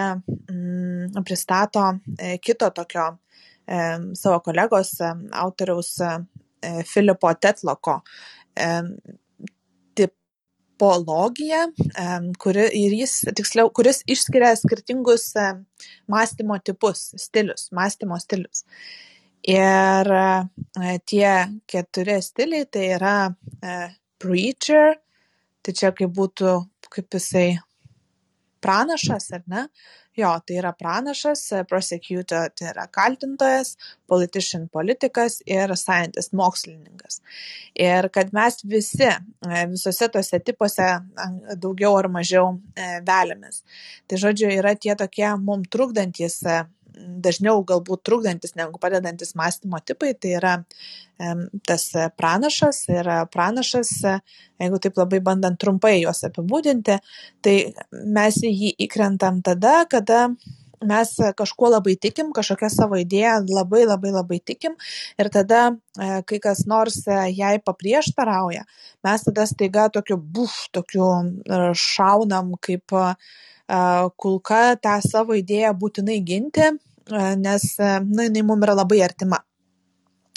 [0.50, 3.16] mm, pristato e, kito tokio
[4.14, 4.92] savo kolegos
[5.35, 5.96] autoriaus
[6.87, 7.96] Filipo Tetloko
[9.97, 11.62] tipologiją,
[12.42, 15.31] kuri, ir jis, tiksliau, kuris išskiria skirtingus
[16.12, 18.64] mąstymo tipus, stilius, mąstymo stilius.
[19.47, 20.11] Ir
[21.07, 21.33] tie
[21.71, 23.17] keturi stiliai tai yra
[24.19, 24.96] preacher,
[25.63, 26.59] tai čia kaip būtų,
[26.90, 27.48] kaip jisai
[28.67, 29.69] pranašas, ar ne?
[30.17, 33.75] Jo, tai yra pranašas, prosecutor tai yra kaltintojas,
[34.08, 37.21] politician politikas ir scientist mokslininkas.
[37.77, 39.19] Ir kad mes visi e,
[39.75, 40.88] visose tose tipuose
[41.60, 43.60] daugiau ar mažiau e, velėmės.
[44.08, 46.62] Tai žodžiu, yra tie tokie mum trukdantis e,
[46.97, 50.55] dažniau galbūt trukdantis negu padedantis mąstymo tipai, tai yra
[51.69, 51.87] tas
[52.19, 53.92] pranašas ir pranašas,
[54.61, 56.99] jeigu taip labai bandant trumpai juos apibūdinti,
[57.44, 57.57] tai
[57.92, 60.29] mes į jį įkrentam tada, kada
[60.85, 64.77] mes kažkuo labai tikim, kažkokią savo idėją labai labai labai tikim
[65.19, 67.01] ir tada, e, kai kas nors
[67.33, 68.67] jai paprieštarauja,
[69.05, 72.97] mes tada staiga tokiu buf, tokiu e, šaunam kaip
[73.67, 76.69] kulka tą savo idėją būtinai ginti,
[77.11, 79.42] nes na, jinai mums yra labai artima.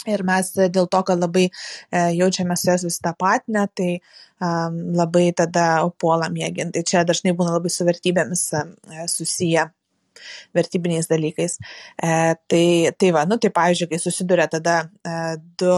[0.08, 1.50] Ir mes dėl to, kad labai
[1.92, 3.90] jaučiame su jas susitapatinę, tai
[4.96, 5.66] labai tada
[6.00, 6.80] puolam ją ginti.
[6.80, 8.46] Tai čia dažnai būna labai su vertybėmis
[9.12, 9.66] susiję
[10.54, 11.58] vertybiniais dalykais.
[12.02, 15.16] E, tai, tai va, nu, tai pavyzdžiui, kai susiduria tada e,
[15.60, 15.74] du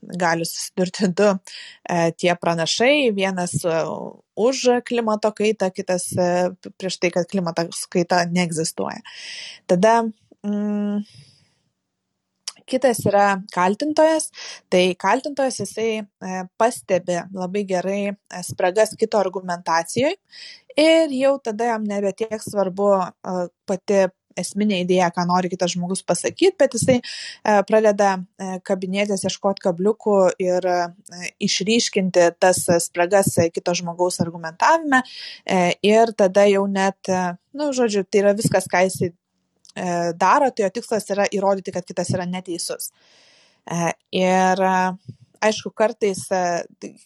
[0.00, 3.82] gali susidurti du e, tie pranašai, vienas e,
[4.40, 6.30] už klimato kaitą, kitas e,
[6.80, 9.02] prieš tai, kad klimato kaita neegzistuoja.
[9.70, 10.00] Tada
[10.46, 11.02] mm,
[12.70, 14.30] kitas yra kaltintojas,
[14.70, 15.90] tai kaltintojas jisai
[16.60, 18.00] pastebi labai gerai
[18.46, 20.14] spragas kito argumentacijoje
[20.78, 22.92] ir jau tada jam nebe tiek svarbu
[23.66, 24.06] pati
[24.38, 27.02] esminė idėja, ką nori kitas žmogus pasakyti, bet jisai e,
[27.68, 30.78] pradeda e, kabinėtis, ieškoti kabliukų ir e,
[31.46, 35.02] išryškinti tas spragas kito žmogaus argumentavime
[35.86, 39.10] ir tada jau net, na, nu, žodžiu, tai yra viskas, ką jisai
[40.20, 42.90] daro, tai jo tikslas yra įrodyti, kad kitas yra neteisus.
[44.12, 44.62] Ir
[45.40, 46.24] aišku, kartais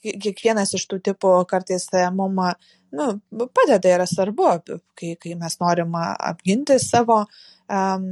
[0.03, 2.57] kiekvienas iš tų tipų kartais mums
[2.95, 3.09] nu,
[3.55, 4.51] padeda yra svarbu,
[4.99, 8.07] kai, kai mes norim apginti savo um,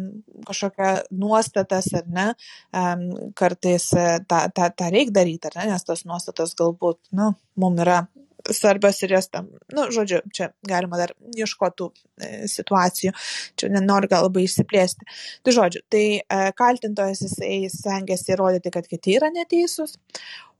[0.48, 0.92] kažkokią
[1.22, 2.26] nuostatas ar ne,
[2.74, 3.06] um,
[3.38, 7.32] kartais tą, tą, tą reikia daryti, ar ne, nes tos nuostatos galbūt, nu,
[7.62, 8.02] mums yra
[8.50, 13.12] svarbios ir jas tam, nu, žodžiu, čia galima dar ieškotų e, situacijų,
[13.58, 15.08] čia nenoriu gal labai išsiplėsti.
[15.44, 19.98] Tai žodžiu, tai e, kaltintojas jisai stengiasi įrodyti, kad kiti yra neteisūs,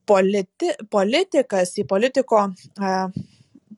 [0.09, 2.97] politi, politikas į politiko e,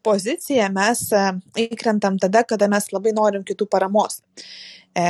[0.05, 1.24] poziciją mes e,
[1.66, 4.20] įkrentam tada, kada mes labai norim kitų paramos.
[4.94, 5.05] E,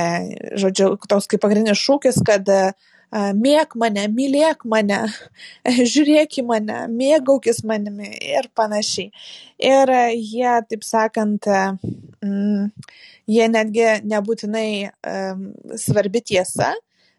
[0.61, 2.61] žodžiu, toks kaip pagrindinis šūkis, kad e,
[3.15, 5.01] mėg mane, mylėk mane,
[5.95, 9.13] žiūrėk į mane, mėgaukis manimi ir panašiai.
[9.59, 11.47] Ir jie, taip sakant,
[12.25, 12.73] mm,
[13.31, 14.69] jie netgi nebūtinai
[15.81, 16.73] svarbi tiesa,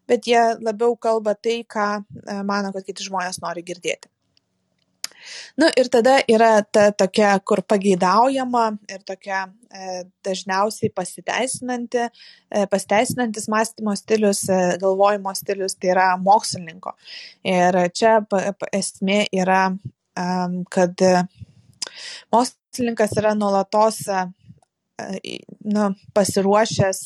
[0.09, 2.03] bet jie labiau kalba tai, ką
[2.43, 4.11] mano, kad kiti žmonės nori girdėti.
[5.57, 13.49] Nu ir tada yra ta tokia, kur pageidaujama ir tokia e, dažniausiai pasiteisinanti, e, pasiteisinantis
[13.51, 16.95] mąstymo stilius, e, galvojimo stilius, tai yra mokslininko.
[17.55, 18.17] Ir čia
[18.73, 19.63] esmė yra,
[20.71, 21.01] kad
[22.31, 24.03] mokslininkas yra nuolatos
[25.75, 27.01] nu, pasiruošęs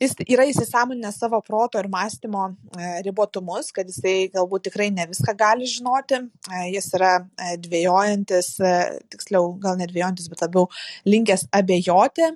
[0.00, 5.34] jis yra įsisąmoninęs savo proto ir mąstymo e, ribotumus, kad jisai galbūt tikrai ne viską
[5.38, 6.20] gali žinoti,
[6.52, 8.52] e, jis yra e, dvėjojantis,
[9.12, 10.68] tiksliau gal nedvėjojantis, bet labiau
[11.08, 12.30] linkęs abejoti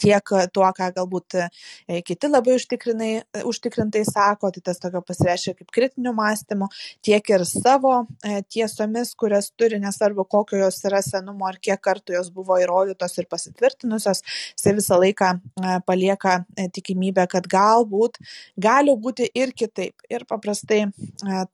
[0.00, 6.12] tiek tuo, ką galbūt e, kiti labai užtikrintai sako, tai tas tokio pasireiškia kaip kritiniu
[6.16, 6.68] mąstymu,
[7.04, 7.92] tiek ir savo
[8.24, 13.16] e, tiesomis, kurias turi, nesvarbu, kokio jos yra senumo ar kiek kartų jos buvo įrodytos
[13.20, 14.22] ir pasitvirtinusios,
[14.56, 16.40] jisai visą laiką e, palieka
[16.74, 18.18] tikimybę, kad galbūt
[18.60, 19.94] gali būti ir kitaip.
[20.10, 20.82] Ir paprastai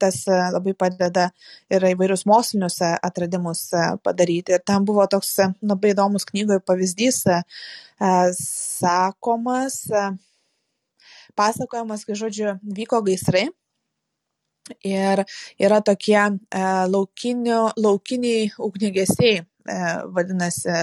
[0.01, 1.27] tas labai padeda
[1.71, 3.67] ir įvairius mokslinius atradimus
[4.03, 4.55] padaryti.
[4.55, 7.41] Ir tam buvo toks labai įdomus knygoje pavyzdys E,
[8.37, 9.85] sakomas,
[11.37, 13.47] pasakojamas, kai žodžiu vyko gaisrai.
[14.83, 15.23] Ir
[15.63, 16.19] yra tokie
[16.91, 19.45] laukinio, laukiniai ugnigesiai,
[20.13, 20.73] vadinasi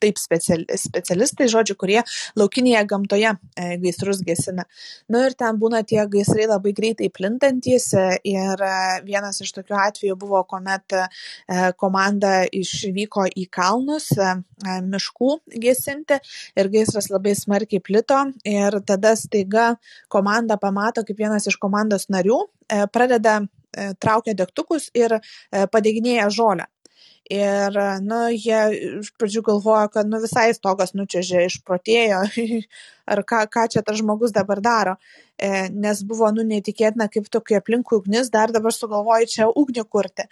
[0.00, 2.00] taip specialistai, žodžiu, kurie
[2.38, 4.66] laukinėje gamtoje e, gaisrus gesina.
[5.08, 8.64] Na nu, ir ten būna tie gaisrai labai greitai plintantys e, ir
[9.06, 10.96] vienas iš tokių atvejų buvo, kuomet
[11.80, 14.10] komanda išvyko į kalnus
[14.64, 15.30] miškų
[15.62, 16.18] gesinti
[16.58, 19.74] ir gaisras labai smarkiai plito ir tada staiga
[20.12, 22.42] komanda pamato, kaip vienas iš komandos narių
[22.92, 23.40] pradeda
[24.02, 25.18] traukia degtukus ir
[25.72, 26.68] padeginėja žolę.
[27.30, 28.58] Ir, nu, jie
[28.98, 32.24] iš pradžių galvojo, kad, nu, visai stogas nučiažė, išprotėjo,
[33.14, 34.96] ar ką, ką čia tas žmogus dabar daro.
[35.38, 40.26] E, nes buvo, nu, neįtikėtina, kaip tokia aplinkui ugnis, dar dabar sugalvoju čia ugnį kurti,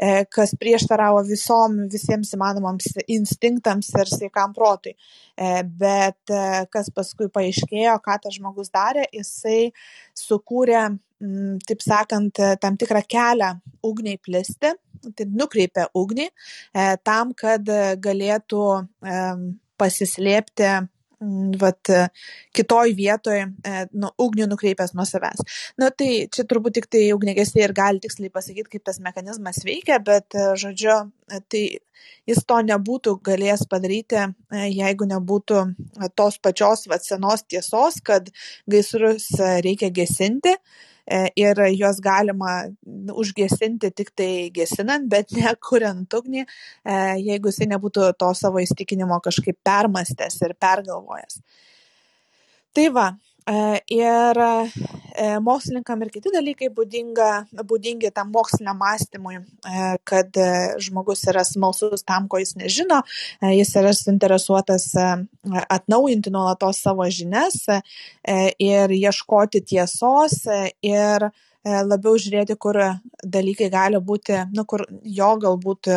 [0.00, 4.96] e, kas prieštaravo visom, visiems įmanomams instinktams ir sveikam protui.
[5.36, 9.68] E, bet e, kas paskui paaiškėjo, ką tas žmogus darė, jisai
[10.16, 14.78] sukūrė, m, taip sakant, tam tikrą kelią ugniai plisti
[15.26, 16.32] nukreipia ugnį e,
[17.04, 17.66] tam, kad
[18.04, 19.24] galėtų e,
[19.78, 20.70] pasislėpti
[21.58, 21.90] vat,
[22.54, 23.40] kitoj vietoj
[23.90, 25.42] nu, ugnių nukreipęs nuo savęs.
[25.80, 29.98] Na tai čia turbūt tik tai ugnegesiai ir gali tiksliai pasakyti, kaip tas mechanizmas veikia,
[29.98, 30.94] bet žodžiu,
[31.50, 31.62] tai
[32.28, 34.28] jis to nebūtų galėjęs padaryti,
[34.70, 35.64] jeigu nebūtų
[36.14, 38.30] tos pačios vat, senos tiesos, kad
[38.70, 39.32] gaisrus
[39.66, 40.87] reikia gesinti E,
[41.36, 42.58] ir juos galima
[43.16, 46.98] užgesinti tik tai gesinant, bet ne kuriant ugnį, e,
[47.30, 51.40] jeigu jisai nebūtų to savo įstikinimo kažkaip permastęs ir pergalvojęs.
[52.76, 53.37] Tai va, E,
[53.90, 57.30] ir e, mokslininkam ir kiti dalykai būdinga,
[57.68, 60.40] būdingi tam moksliniam mąstymui, e, kad
[60.84, 63.00] žmogus yra smalsus tam, ko jis nežino,
[63.54, 64.90] jis yra suinteresuotas
[65.64, 67.64] atnaujinti nuolatos savo žinias
[68.58, 70.42] ir ieškoti tiesos
[70.84, 71.30] ir
[71.64, 72.78] labiau žiūrėti, kur
[73.24, 75.90] dalykai gali būti, nu, kur jo galbūt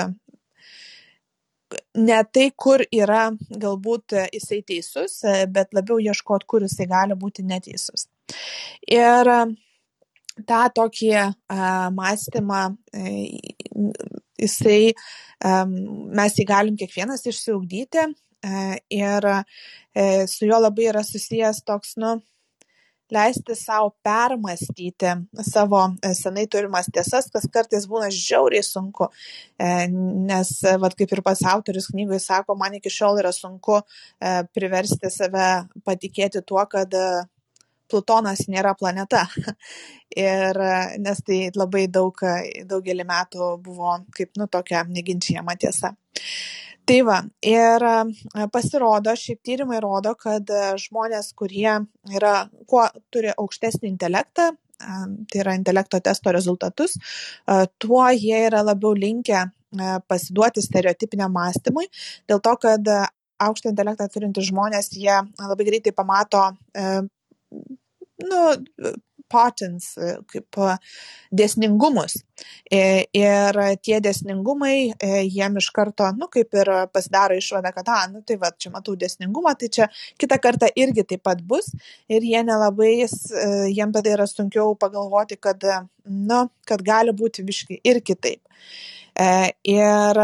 [1.98, 5.20] ne tai, kur yra galbūt jisai teisus,
[5.52, 8.08] bet labiau ieškoti, kur jisai gali būti neteisus.
[8.88, 9.32] Ir
[10.48, 11.12] tą tokį
[11.98, 12.64] mąstymą,
[14.42, 14.82] jisai,
[16.22, 18.08] mes jį galim kiekvienas išsiugdyti
[18.98, 19.30] ir
[20.32, 22.18] su juo labai yra susijęs toks, nu,
[23.12, 25.12] leisti sau permąstyti
[25.44, 29.10] savo e, senai turimas tiesas, kas kartais būna žiauriai sunku.
[29.60, 29.68] E,
[30.30, 30.54] nes,
[30.84, 35.52] vad kaip ir pats autorius knygoje sako, man iki šiol yra sunku e, priversti save
[35.86, 36.96] patikėti tuo, kad
[37.92, 39.26] Plutonas nėra planeta.
[40.16, 40.58] Ir
[41.04, 42.16] nes tai labai daug,
[42.68, 45.92] daugelį metų buvo kaip, nu, tokia neginčiama tiesa
[46.86, 51.78] tai va ir e, pasirodo šiaip tyrimai rodo kad e, žmonės kurie
[52.18, 52.36] yra
[52.70, 55.00] kuo turi aukštesnį intelektą e,
[55.32, 56.98] tai yra intelekto testo rezultatus,
[57.82, 59.46] tuo jie yra labiau linkę
[60.12, 61.86] pasiduoti stereotipiniam mąstymui,
[62.28, 62.90] dėl to, kad
[63.42, 66.42] aukštą intelektą turintys žmonės, jie labai greitai pamato
[68.22, 68.42] nu,
[69.32, 70.76] patterns, e, kaip e,
[71.42, 72.18] dėsningumus.
[72.72, 72.82] E,
[73.16, 74.94] ir tie dėsningumai
[75.30, 78.96] jiem iš karto, nu, kaip ir pasidaro išvada, kad, a, nu, tai va, čia matau
[79.00, 79.90] dėsningumą, tai čia
[80.22, 81.70] kitą kartą irgi taip pat bus.
[82.12, 82.94] Ir jie nelabai,
[83.72, 85.64] jiem tada yra sunkiau pagalvoti, kad,
[86.06, 88.42] nu, kad gali būti viškai ir kitaip.
[89.70, 90.24] Ir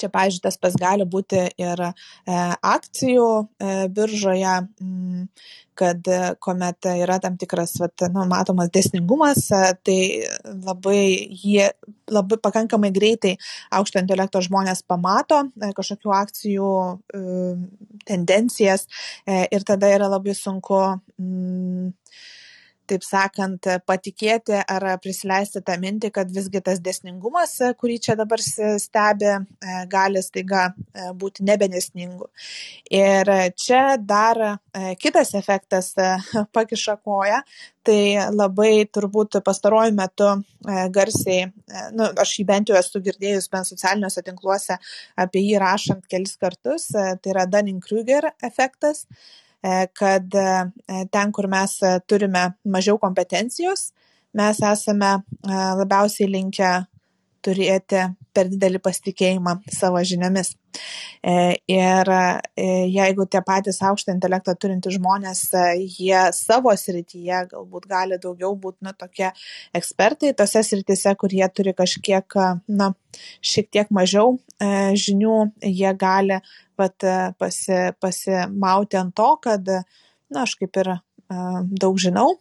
[0.00, 1.92] Čia, pavyzdžiui, tas pas gali būti ir e,
[2.66, 5.26] akcijų e, biržoje, m,
[5.78, 9.98] kad e, kuomet yra tam tikras, vat, nu, matomas desningumas, e, tai
[10.66, 11.02] labai
[11.42, 11.68] jie
[12.10, 13.34] labai pakankamai greitai
[13.78, 16.70] aukšto intelekto žmonės pamato e, kažkokių akcijų
[18.04, 18.86] tendencijas
[19.26, 20.80] ir tada yra labai sunku
[21.18, 21.92] m,
[22.88, 29.30] taip sakant, patikėti ar prisileisti tą mintį, kad visgi tas desningumas, kurį čia dabar stebi,
[29.30, 32.28] e, gali staiga e, būti nebenesningu.
[32.94, 33.30] Ir
[33.60, 34.56] čia dar e,
[35.00, 35.92] kitas efektas
[36.56, 37.40] pakiša koją,
[37.84, 38.00] tai
[38.32, 40.30] labai turbūt pastaruoju metu
[40.94, 41.50] garsiai,
[41.92, 44.78] nu, aš jį bent jau esu girdėjus bent socialiniuose tinkluose
[45.20, 49.04] apie jį rašant kelis kartus, tai yra Dunning-Kruger efektas.
[49.64, 50.48] E, kad e,
[51.10, 53.92] ten, kur mes turime mažiau kompetencijos,
[54.36, 56.72] mes esame e, labiausiai linkę
[57.44, 58.02] turėti
[58.36, 60.54] per didelį pasitikėjimą savo žiniomis.
[61.24, 62.08] Ir
[62.56, 65.42] jeigu tie patys aukštą intelektą turintys žmonės,
[65.76, 69.28] jie savo srityje galbūt gali daugiau būti, na, tokie
[69.76, 72.38] ekspertai, tose srityse, kur jie turi kažkiek,
[72.80, 72.90] na,
[73.44, 74.38] šiek tiek mažiau
[75.04, 75.36] žinių,
[75.68, 76.40] jie gali
[76.78, 77.06] vat,
[77.38, 79.68] pasi, pasimauti ant to, kad,
[80.30, 80.96] na, aš kaip ir
[81.80, 82.34] daug žinau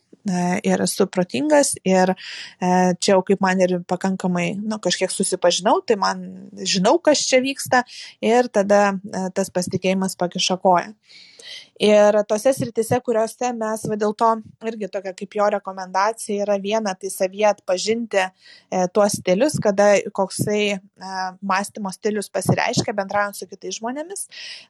[0.63, 2.13] ir esu protingas ir
[2.59, 6.23] čia jau kaip man ir pakankamai, nu, kažkiek susipažinau, tai man
[6.63, 7.83] žinau, kas čia vyksta
[8.23, 8.95] ir tada
[9.35, 10.93] tas pasitikėjimas pakišakoja.
[11.83, 14.29] Ir tose sritise, kuriuose mes, va dėl to
[14.69, 18.29] irgi tokia kaip jo rekomendacija yra viena, tai savyje atpažinti e,
[18.93, 20.79] tuos stilius, kada koksai e,
[21.41, 24.27] mąstymo stilius pasireiškia bendraujant su kitais žmonėmis.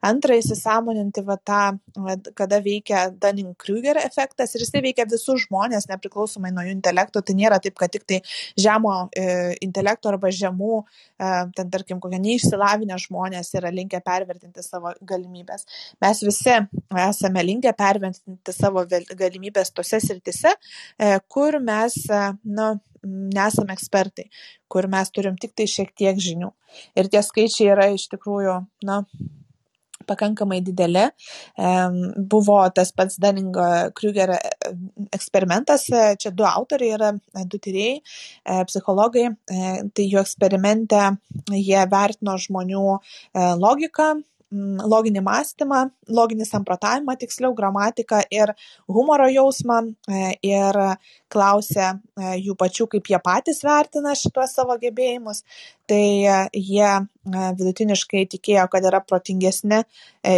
[0.10, 1.62] Antra, įsisamoninti va tą,
[2.40, 7.22] kada veikia Dunning-Kruger efektas ir jisai veikia visus žmonės, nepriklausomai nuo jų intelekto.
[7.22, 8.22] Tai nėra taip, kad tik tai
[8.60, 10.82] žemo e, intelekto arba žemų,
[11.20, 15.68] e, ten tarkim, kokie neišsilavinę žmonės yra linkę pervertinti savo galimybės.
[16.04, 16.63] Mes visi
[17.04, 20.56] esame linkę pervertinti savo galimybės tose sritise,
[20.98, 24.30] e, kur mes e, nu, nesame ekspertai,
[24.72, 26.52] kur mes turim tik tai šiek tiek žinių.
[26.98, 29.04] Ir tie skaičiai yra iš tikrųjų, na,
[30.08, 31.06] pakankamai dideli.
[32.30, 33.64] Buvo tas pats Daningo
[33.96, 34.34] Kruger
[35.16, 37.12] eksperimentas, e, čia du autoriai yra,
[37.48, 38.02] du tyrėjai,
[38.68, 41.02] psichologai, tai jų eksperimente
[41.56, 42.84] jie vertino žmonių
[43.62, 44.10] logiką,
[44.54, 45.82] loginį mąstymą,
[46.14, 48.54] loginį samprotavimą, tiksliau gramatiką ir
[48.92, 49.80] humoro jausmą
[50.46, 50.80] ir
[51.34, 51.90] klausė
[52.38, 55.44] jų pačių, kaip jie patys vertina šitos savo gebėjimus.
[55.90, 56.04] Tai
[56.54, 56.92] jie
[57.60, 59.82] vidutiniškai tikėjo, kad yra protingesni,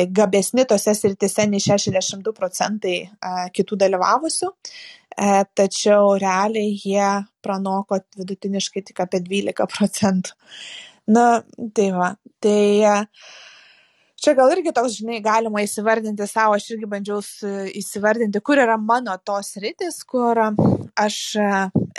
[0.10, 2.98] gabesni tose sritise nei 62 procentai
[3.54, 4.54] kitų dalyvavusių.
[5.16, 7.08] E, tačiau realiai jie
[7.44, 10.36] pranoko vidutiniškai tik apie 12 procentų.
[11.16, 11.26] Na,
[11.78, 12.10] tai va,
[12.44, 12.96] tai e,
[14.26, 17.22] čia gal irgi toks, žinai, galima įsivardinti savo, aš irgi bandžiau
[17.78, 20.40] įsivardinti, kur yra mano tos rytis, kur
[20.98, 21.50] aš e,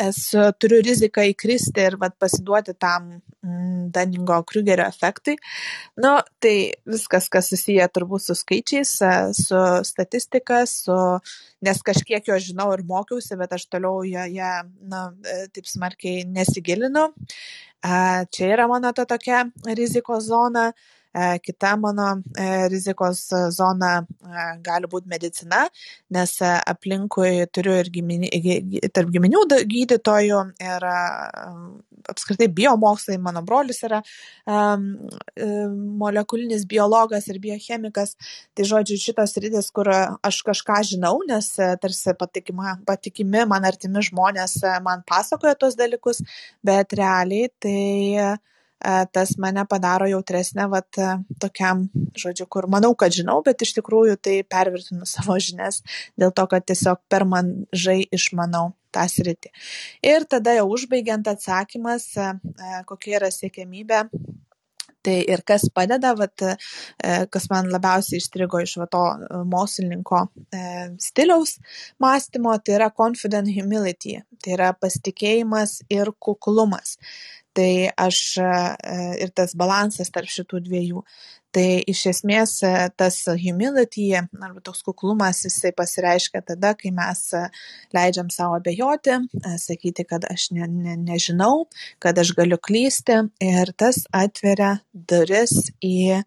[0.08, 5.36] esu, turiu riziką įkristi ir vat, pasiduoti tam mm, Daningo Krugerio efektui.
[6.02, 6.56] Nu, tai
[6.88, 8.96] viskas, kas susiję turbūt su skaičiais,
[9.38, 10.98] su statistika, su
[11.66, 14.52] nes kažkiek jo žinau ir mokiausi, bet aš toliau joje,
[14.90, 17.10] na, e, taip smarkiai nesigilinu.
[17.86, 19.44] Čia yra mano ta tokia
[19.78, 20.72] rizikos zona.
[21.16, 25.62] E, kita mano e, rizikos zona e, gali būti medicina,
[26.12, 28.28] nes aplinkui turiu ir gimini,
[28.92, 29.40] tarp giminių
[29.70, 30.84] gydytojų ir
[32.12, 34.02] apskritai biomokslai, mano brolius yra
[36.02, 38.12] molekulinis biologas ir biochemikas,
[38.54, 41.48] tai žodžiu šitos rytis, kur aš kažką žinau, nes
[41.80, 46.20] tarsi patikima, patikimi man artimi žmonės man pasakoja tos dalykus,
[46.66, 48.36] bet realiai tai
[49.12, 51.86] tas mane padaro jautresnę vat e, tokiam,
[52.18, 55.82] žodžiu, kur manau, kad žinau, bet iš tikrųjų tai pervertinu savo žinias
[56.20, 59.52] dėl to, kad tiesiog per mažai išmanau tą sritį.
[60.04, 62.32] Ir tada jau užbaigiant atsakymas, e,
[62.88, 64.06] kokia yra siekiamybė
[65.06, 66.42] Tai ir kas padeda, vat,
[67.30, 69.02] kas man labiausiai išstrigo iš va to
[69.46, 70.24] mokslininko
[70.98, 71.60] stiliaus
[72.02, 76.96] mąstymo, tai yra confident humility, tai yra pasitikėjimas ir kuklumas
[77.56, 78.50] tai aš e,
[79.24, 81.02] ir tas balansas tarp šitų dviejų.
[81.56, 87.46] Tai iš esmės e, tas humility arba toks kuklumas jisai pasireiškia tada, kai mes e,
[87.96, 89.18] leidžiam savo abejoti,
[89.62, 91.66] sakyti, kad aš ne, ne, nežinau,
[92.02, 96.20] kad aš galiu klysti ir tas atveria duris į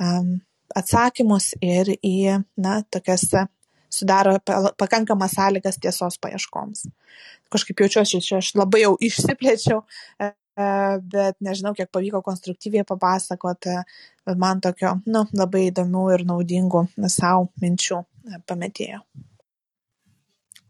[0.00, 0.38] um,
[0.76, 3.26] atsakymus ir į, na, tokias
[3.90, 4.38] sudaro
[4.78, 6.86] pakankamas sąlygas tiesos paieškoms.
[7.50, 9.82] Kažkaip jaučiuosi, aš labai jau išsiplėčiau,
[11.12, 13.80] bet nežinau, kiek pavyko konstruktyviai papasakoti,
[14.40, 19.00] man tokio, nu, labai įdomių ir naudingų savo minčių e, pametėjo.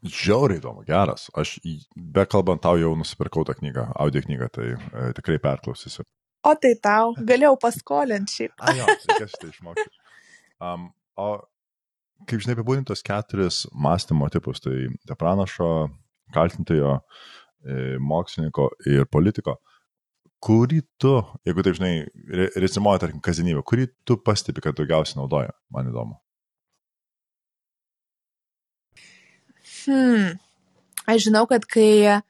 [0.00, 1.26] Žiauriai įdomu, geras.
[1.36, 1.58] Aš
[1.94, 6.06] be kalbant tau jau nusipirkau tą knygą, audio knygą, tai e, tikrai perklausysiu.
[6.48, 8.54] O tai tau, galėjau paskolinti šiaip.
[8.64, 9.90] A, jo, reikės tai išmokti.
[10.60, 10.88] Um,
[11.20, 11.34] o
[12.28, 14.88] kaip žinai, apibūdintos keturis mąstymo tipus, tai
[15.20, 15.90] pranašo,
[16.34, 16.98] kaltintojo,
[18.00, 19.58] mokslininko ir politiko
[20.40, 21.12] kurį tu,
[21.44, 21.94] jeigu taip žinai,
[22.56, 26.16] rezimuoji, tarkim, kasdienybę, kurį tu pastebi, kad daugiausiai naudoja, man įdomu.
[29.84, 30.38] Hmm.
[31.08, 32.20] Aš žinau, kad kai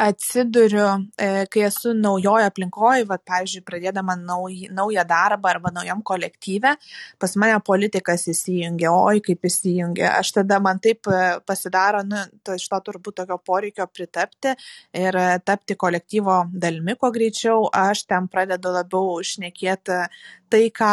[0.00, 0.86] atsiduriu,
[1.18, 6.74] e, kai esu naujoje aplinkoje, va, pavyzdžiui, pradėdama nauj, naują darbą arba naujam kolektyve,
[7.20, 10.14] pas mane politikas įsijungia, oi kaip įsijungia.
[10.18, 14.54] Aš tada man taip e, pasidaro, nu, to, iš to turbūt tokio poreikio pritapti
[14.96, 20.04] ir e, tapti kolektyvo dalimi kuo greičiau, aš ten pradedu labiau šnekėti
[20.50, 20.92] tai, ką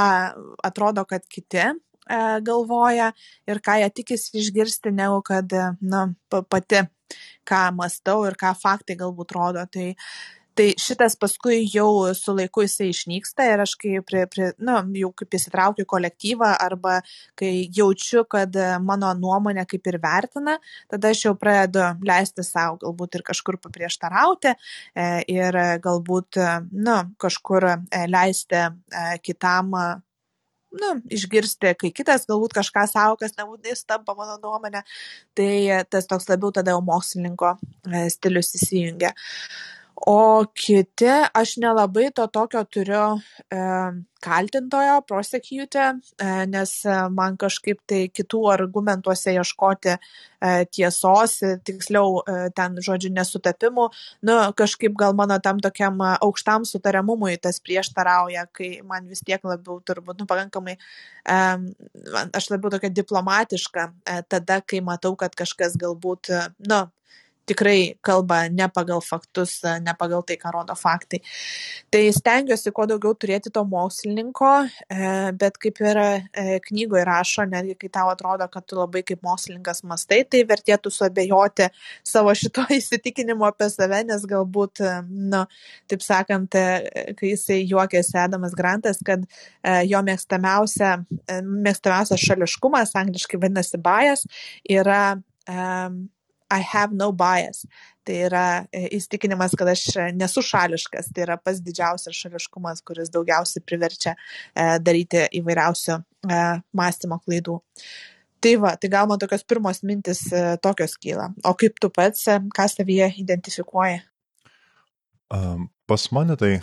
[0.68, 1.64] atrodo, kad kiti
[2.47, 3.12] galvoja
[3.47, 6.86] ir ką jie tikisi išgirsti, negu kad na, pati
[7.47, 9.64] ką mąstau ir ką faktai galbūt rodo.
[9.72, 9.88] Tai,
[10.58, 15.12] tai šitas paskui jau su laiku jisai išnyksta ir aš kai prie, prie, na, jau
[15.20, 16.97] kaip įsitraukiu į kolektyvą arba
[17.39, 20.58] kai jaučiu, kad mano nuomonė kaip ir vertina,
[20.91, 26.41] tada aš jau pradedu leisti savo galbūt ir kažkur paprieštarauti e, ir galbūt,
[26.74, 27.78] na, kažkur e,
[28.10, 28.70] leisti e,
[29.24, 29.78] kitam
[30.76, 34.84] nu, išgirsti, kai kitas galbūt kažką savo, kas nebūtinai stampa mano nuomonė,
[35.38, 37.55] tai tas toks labiau tada jau mokslininko
[37.88, 39.13] e, stilius įsijungia.
[40.06, 43.18] O kiti, aš nelabai to tokio turiu
[43.50, 43.62] e,
[44.22, 45.86] kaltintojo, prosecute,
[46.22, 46.74] e, nes
[47.18, 49.98] man kažkaip tai kitų argumentuose ieškoti e,
[50.70, 53.88] tiesos, tiksliau e, ten, žodžiu, nesutapimų,
[54.30, 59.80] nu, kažkaip gal mano tam tokiam aukštam sutariamumui tas prieštarauja, kai man vis tiek labiau
[59.82, 60.78] turbūt, nu, pakankamai,
[61.26, 61.39] e,
[62.38, 66.30] aš labiau tokia diplomatiška e, tada, kai matau, kad kažkas galbūt,
[66.70, 66.84] nu,
[67.48, 71.20] tikrai kalba ne pagal faktus, ne pagal tai, ką rodo faktai.
[71.93, 74.52] Tai stengiuosi kuo daugiau turėti to mokslininko,
[74.91, 79.24] e, bet kaip ir e, knygoje rašo, netgi kai tau atrodo, kad tu labai kaip
[79.26, 81.70] mokslininkas mastai, tai vertėtų suabejoti
[82.08, 85.02] savo šito įsitikinimu apie save, nes galbūt, na,
[85.38, 85.43] nu,
[85.91, 89.24] taip sakant, e, kai jisai juokėsi Adamas Grantas, kad
[89.88, 90.93] jo mėgstamiausia,
[91.45, 94.26] mėgstamiausias šališkumas, angliškai vadinasi bias,
[94.68, 95.02] yra
[95.48, 96.08] um,
[96.50, 97.66] I have no bias.
[98.08, 99.84] Tai yra e, įstikinimas, kad aš
[100.16, 101.12] nesu šališkas.
[101.14, 106.43] Tai yra pas didžiausias šališkumas, kuris daugiausiai priverčia e, daryti įvairiausių e,
[106.80, 107.58] mąstymo klaidų.
[108.43, 110.22] Tai va, tai gal man tokios pirmos mintis
[110.62, 111.32] tokios kyla.
[111.50, 113.98] O kaip tu pats, ką savyje identifikuoji?
[115.34, 116.60] Um, pas mane tai,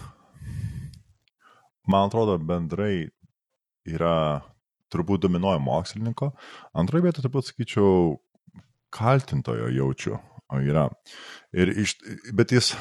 [1.90, 3.08] man atrodo, bendrai
[3.84, 4.14] yra
[4.94, 6.30] turbūt dominuoja mokslininko.
[6.78, 8.14] Antroje vietoje turbūt sakyčiau
[8.94, 10.18] kaltintojo jaučiu,
[10.52, 10.88] o yra.
[11.56, 11.96] Ir iš,
[12.36, 12.72] bet jis,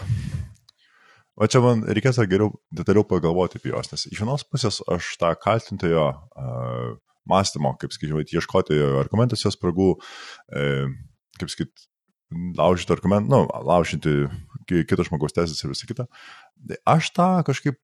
[1.35, 5.33] o čia man reikės geriau, detaliau pagalvoti apie juos, nes iš vienos pusės aš tą
[5.41, 6.93] kaltintojo uh,
[7.29, 10.93] mąstymo, kaip sakyčiau, ieškoti argumentuose spragų, uh,
[11.39, 11.89] kaip sakyti,
[12.57, 14.17] laužyti argumentų, nu, laužyti
[14.69, 16.07] kito žmogaus teisės ir visą kitą.
[16.69, 17.79] Tai aš tą kažkaip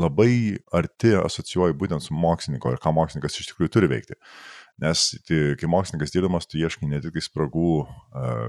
[0.00, 4.18] labai arti asocijuoju būtent su mokslininko ir ką mokslininkas iš tikrųjų turi veikti.
[4.82, 7.70] Nes kai mokslininkas dirbdamas, tu ieškai ne tik tai spragų,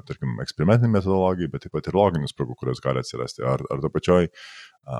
[0.09, 3.45] tarkim, eksperimentiniai metodologijai, bet taip pat ir loginių spragų, kurios gali atsirasti.
[3.47, 4.28] Ar, ar to pačioj,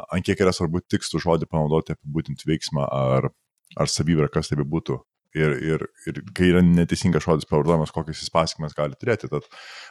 [0.08, 3.28] ant kiek yra svarbu tikslų žodį panaudoti apibūdinti veiksmą ar,
[3.76, 5.02] ar savybę, kas tai būtų.
[5.38, 9.28] Ir, ir, ir kai yra neteisingas žodis pavartojamas, kokias jis pasiekmes gali turėti.
[9.30, 9.46] Tad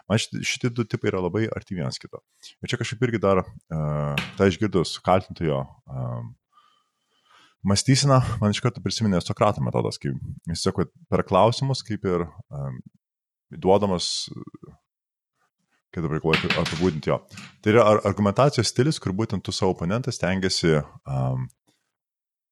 [0.08, 2.22] man šitie, du tipai yra labai arti vienas kito.
[2.64, 6.24] Ir čia kažkaip irgi dar, uh, tai išgirdus kaltintojo uh,
[7.66, 10.12] mąstysena, man iš karto prisiminė Sokrato metodas, kai
[10.50, 12.78] jis sako, per klausimus, kaip ir um,
[13.50, 14.28] duodamas,
[15.94, 17.20] kaip dabar galvoju, apibūdinti jo.
[17.62, 21.46] Tai yra argumentacijos stilius, kur būtent tu savo oponentas tengiasi um,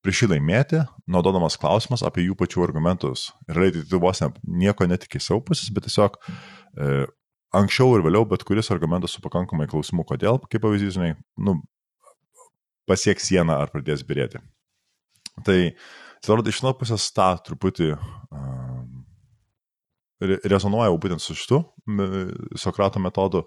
[0.05, 3.31] prieš jį laimėti, naudodamas klausimas apie jų pačių argumentus.
[3.49, 4.31] Ir realiai tu vos ne,
[4.65, 7.07] nieko netik į savo pusės, bet tiesiog e,
[7.57, 11.57] anksčiau ir vėliau bet kuris argumentas su pakankamai klausimų, kodėl, kaip pavyzdys, žinai, nu,
[12.91, 14.43] pasieks sieną ar pradės birėti.
[15.45, 15.59] Tai,
[16.21, 19.05] atrodo, iš vienos pusės tą truputį um,
[20.23, 21.61] rezonuoja būtent su šitu
[22.61, 23.43] Sokrato metodu,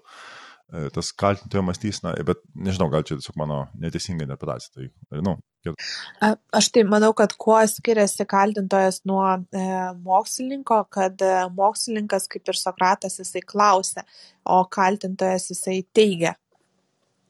[0.70, 4.90] e, tas kaltintojo mąstysena, bet nežinau, gal čia tiesiog mano neteisinga interpretacija.
[5.08, 5.38] Tai, nu,
[6.54, 9.64] Aš tai manau, kad kuo skiriasi kaltintojas nuo e,
[10.06, 14.04] mokslininko, kad e, mokslininkas, kaip ir Sokratas, jisai klausia,
[14.46, 16.36] o kaltintojas jisai teigia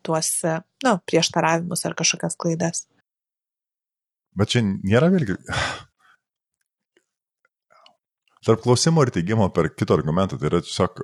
[0.07, 2.85] tuos e, nu, prieštaravimus ar kažkokias klaidas.
[4.39, 5.37] Bet čia nėra vėlgi.
[8.47, 11.03] Tarp klausimo ir teigimo per kito argumentą, tai yra tiesiog,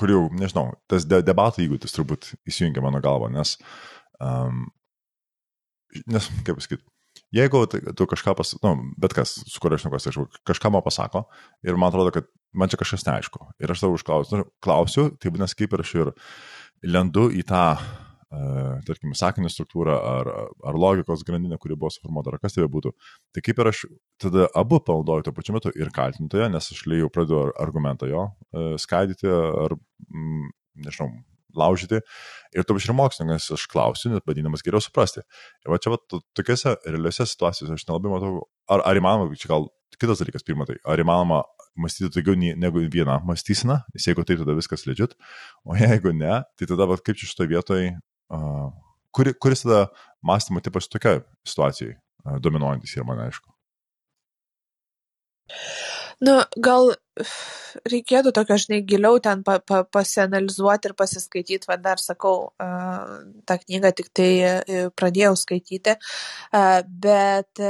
[0.00, 3.54] kur jau, nežinau, tas de debatų įgūdis turbūt įsijungia mano galvą, nes,
[4.24, 4.64] um,
[6.10, 6.82] nes kaip pasakyti,
[7.36, 10.08] jeigu tu kažką pas, nu, bet kas, su kuriuo aš nekas,
[10.48, 11.26] kažką man pasako
[11.62, 15.30] ir man atrodo, kad man čia kažkas neaišku ir aš tavo užklausiu, nu, klausiu, tai
[15.30, 16.12] būtent kaip ir aš ir
[16.88, 17.64] lendu į tą
[18.86, 20.28] tarkim, sakinio struktūrą ar,
[20.62, 22.92] ar logikos grandinę, kuri buvo suformuota, ar kas tai būtų.
[23.34, 23.82] Tai kaip ir aš
[24.22, 28.28] tada abu panaudoju tuo pačiu metu ir kaltintoje, nes aš jau pradedu argumentą jo
[28.78, 29.74] skaidyti ar,
[30.06, 30.52] mm,
[30.86, 31.10] nežinau,
[31.58, 32.00] laužyti.
[32.54, 35.24] Ir tuo pačiu ir mokslininkas aš klausiu, net bandydamas geriau suprasti.
[35.64, 35.98] Ir va čia va
[36.38, 39.66] tokiuose realiuose situacijose aš nelabai matau, ar, ar įmanoma, čia gal
[40.00, 41.42] kitas dalykas, pirma, tai ar įmanoma
[41.80, 45.16] mąstyti daugiau negu vieną mąstyseną, nes jeigu tai tada viskas legit,
[45.66, 47.90] o jeigu ne, tai tada va, kaip čia šitoje vietoje
[48.30, 49.86] kuri, kuris tada
[50.22, 51.96] mąstymo tipas tokia situacijai
[52.44, 53.48] dominuojantis yra man aišku.
[56.20, 56.90] Nu, gal
[57.88, 62.50] reikėtų tokio, žinai, giliau ten pa, pa, pasianalizuoti ir pasiskaityti, vad dar sakau,
[63.48, 64.28] tą knygą tik tai
[65.00, 65.96] pradėjau skaityti,
[67.06, 67.62] bet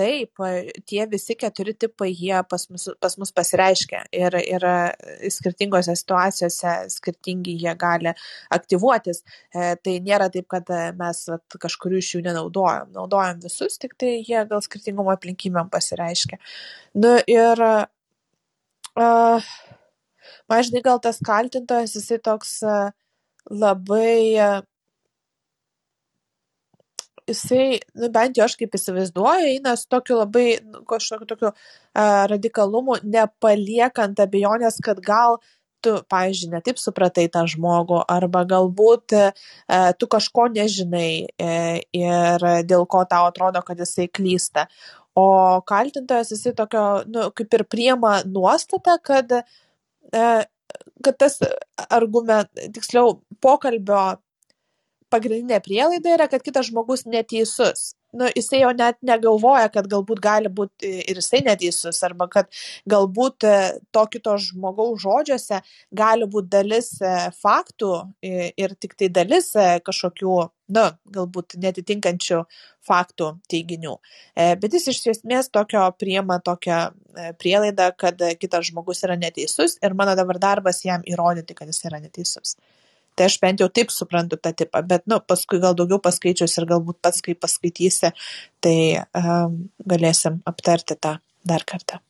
[0.00, 0.42] taip,
[0.88, 4.66] tie visi keturi tipai, jie pas mus, pas mus pasireiškia ir, ir
[5.36, 8.16] skirtingose situacijose skirtingi jie gali
[8.56, 9.22] aktyvuotis.
[9.52, 12.90] E, tai nėra taip, kad mes vat, kažkurių iš jų nenaudojam.
[12.96, 16.40] Naudojam visus, tik tai jie gal skirtingom aplinkybėm pasireiškia.
[16.98, 17.66] Nu ir
[18.98, 19.38] Uh,
[20.50, 22.90] man žinai, gal tas kaltintojas, jisai toks uh,
[23.46, 24.58] labai, uh,
[27.30, 32.26] jisai, nu, bent jau aš kaip įsivaizduoju, eina su tokiu labai, nu, kažkokiu tokiu uh,
[32.30, 35.40] radikalumu, nepaliekant abejonės, kad gal
[35.84, 39.22] tu, pavyzdžiui, netaip supratai tą žmogų, arba galbūt e,
[39.96, 41.52] tu kažko nežinai e,
[41.96, 44.66] ir dėl ko tau atrodo, kad jisai klysta.
[45.18, 45.26] O
[45.66, 50.26] kaltintojas jisai tokio, nu, kaip ir priema nuostatą, kad e,
[51.04, 51.40] kad tas
[51.88, 54.20] argument, tiksliau, pokalbio
[55.12, 60.50] pagrindinė prielaida yra, kad kitas žmogus neteisus nu, jisai jau net negalvoja, kad galbūt gali
[60.52, 62.48] būti ir jisai neteisus, arba kad
[62.90, 63.56] galbūt e,
[63.94, 65.60] to kito žmogaus žodžiuose
[65.96, 67.92] gali būti dalis e, faktų
[68.22, 70.34] ir tik tai dalis e, kažkokių,
[70.76, 72.42] nu, galbūt netitinkančių
[72.86, 73.96] faktų teiginių.
[74.62, 76.78] Bet jis iš esmės tokio priema tokią
[77.42, 82.00] prielaidą, kad kitas žmogus yra neteisus ir mano dabar darbas jam įrodyti, kad jis yra
[82.02, 82.54] neteisus.
[83.20, 86.64] Tai aš bent jau taip suprantu tą tipą, bet, nu, paskui gal daugiau paskaičius ir
[86.70, 88.14] galbūt pats, kai paskaitysi,
[88.64, 88.76] tai
[89.20, 92.00] um, galėsim aptarti tą dar kartą.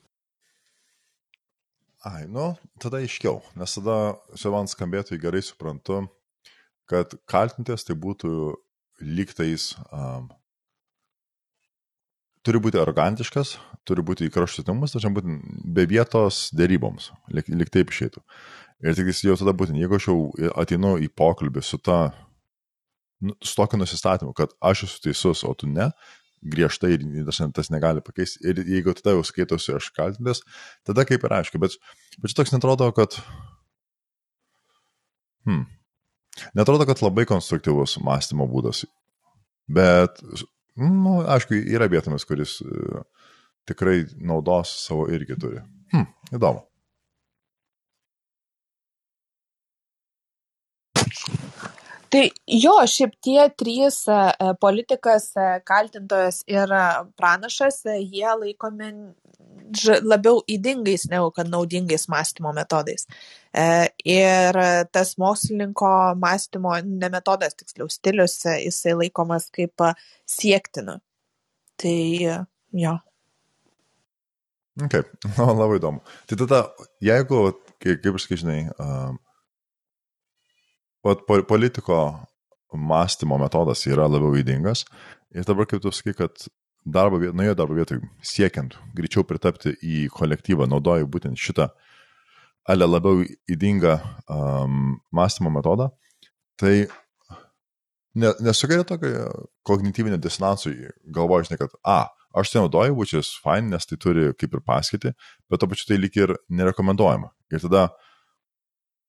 [2.06, 3.96] Ai, nu, tada aiškiau, nes tada
[4.38, 6.04] čia man skambėtų gerai suprantu,
[6.86, 8.30] kad kaltintis tai būtų
[9.02, 10.30] lygtais um,
[12.46, 15.40] turi būti arogantiškas, turi būti įkraštutinumas, tačiau būti
[15.74, 18.22] be vietos dėryboms, lyg, lyg taip išeitų.
[18.80, 20.18] Ir tik jau tada būtent, jeigu aš jau
[20.60, 21.98] ateinu į pokalbį su ta,
[23.20, 25.90] nu, su tokiu nusistatymu, kad aš esu teisus, o tu ne,
[26.40, 28.40] griežtai ir tas negali pakeisti.
[28.48, 30.40] Ir jeigu tada jau skaitosi aš kaltintas,
[30.88, 31.76] tada kaip ir aišku, bet,
[32.20, 33.18] bet čia toks netrodo, kad...
[35.48, 35.66] Hmm.
[36.56, 38.86] Netrodo, kad labai konstruktyvus mąstymo būdas.
[39.70, 40.22] Bet,
[40.80, 43.04] nu, aišku, yra vietomis, kuris uh,
[43.68, 45.60] tikrai naudos savo irgi turi.
[45.92, 46.64] Hmm, įdomu.
[52.11, 54.18] Tai jo, šiaip tie trys e,
[54.62, 56.84] politikas, e, kaltintojas ir e,
[57.18, 58.90] pranašas, jie laikomi
[60.02, 63.06] labiau įdingais negu kad naudingais mąstymo metodais.
[64.02, 64.58] Ir
[64.90, 68.34] tas mokslininko mąstymo, ne metodas, tiksliau stilius,
[68.64, 69.86] jisai laikomas kaip
[70.26, 70.98] siektinu.
[71.78, 71.96] Tai
[72.82, 72.96] jo.
[74.80, 76.02] No, labai įdomu.
[76.26, 76.62] Tai tada,
[77.04, 77.44] jeigu,
[77.82, 79.14] kaip, aš sakai, žinai, uh,
[81.05, 82.01] Vat politiko
[82.72, 84.84] mąstymo metodas yra labiau įdingas
[85.34, 86.48] ir dabar kaip tu sakai, kad
[86.84, 91.70] darbo vietoje, nuėjo darbo vietoje siekiant greičiau pritapti į kolektyvą, naudoju būtent šitą
[92.68, 93.96] ale labiau įdingą
[94.28, 95.88] um, mąstymo metodą,
[96.61, 96.86] tai
[98.14, 99.26] ne, nesukelia tokio
[99.66, 100.74] kognityvinio disonansų,
[101.14, 102.03] galvoju, žinai, kad, a,
[102.36, 105.14] aš tai naudoju, which is fine, nes tai turi kaip ir paskirti,
[105.51, 107.32] bet to pačiu tai lyg ir nerekomenduojama.
[107.51, 108.09] Ir tada uh,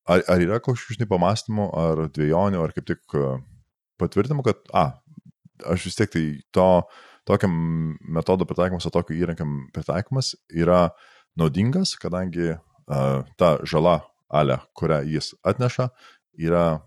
[0.10, 3.36] Ar, ar yra kažkokių, žinai, pamastymų, ar dviejonių, ar kaip tik e,
[4.02, 4.86] patvirtinimų, kad, a,
[5.70, 6.24] aš vis tiek tai
[6.56, 6.70] to,
[7.30, 7.54] tokiam
[8.02, 10.88] metodo pritaikymas, o tokio įrankiam pritaikymas yra
[11.38, 15.92] naudingas, kadangi uh, ta žala, ale, kurią jis atneša,
[16.42, 16.82] yra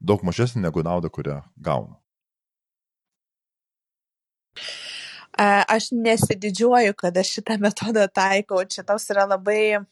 [0.00, 2.00] daug mažesnė negu nauda, kurią gauna.
[5.36, 8.64] Aš nesididžiuoju, kad aš šitą metodą taikau.
[8.68, 9.86] Čia toks yra labai uh,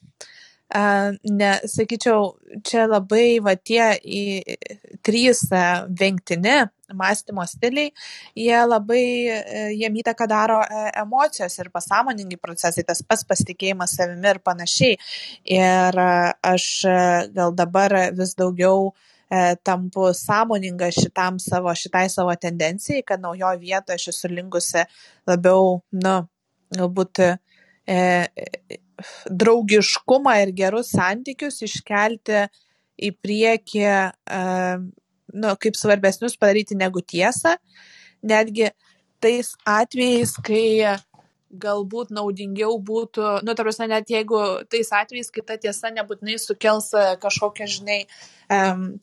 [0.71, 2.35] ne, sakyčiau,
[2.67, 4.23] čia labai va tie į,
[5.03, 5.49] trys
[5.89, 6.61] vengtini
[6.95, 7.93] mąstymo stiliai,
[8.37, 14.31] jie labai, e, jiem įtaką daro e, emocijos ir pasąmoningi procesai, tas pats pasitikėjimas savimi
[14.31, 14.99] ir panašiai.
[15.59, 16.99] Ir aš e,
[17.37, 18.93] gal dabar vis daugiau
[19.63, 24.83] tampu sąmoninga šitam savo, šitai savo tendencijai, kad naujoje vietoje aš esu linkusi
[25.31, 26.17] labiau, nu,
[26.75, 27.23] galbūt
[29.31, 32.45] draugiškumą ir gerus santykius iškelti
[33.01, 33.87] į priekį,
[35.41, 37.57] nu, kaip svarbesnius padaryti negu tiesą,
[38.27, 38.71] netgi
[39.21, 40.97] tais atvejais, kai
[41.51, 44.39] galbūt naudingiau būtų, nu, ta prasme, net jeigu
[44.71, 48.05] tais atvejais, kai ta tiesa nebūtinai sukels kažkokią, žinai,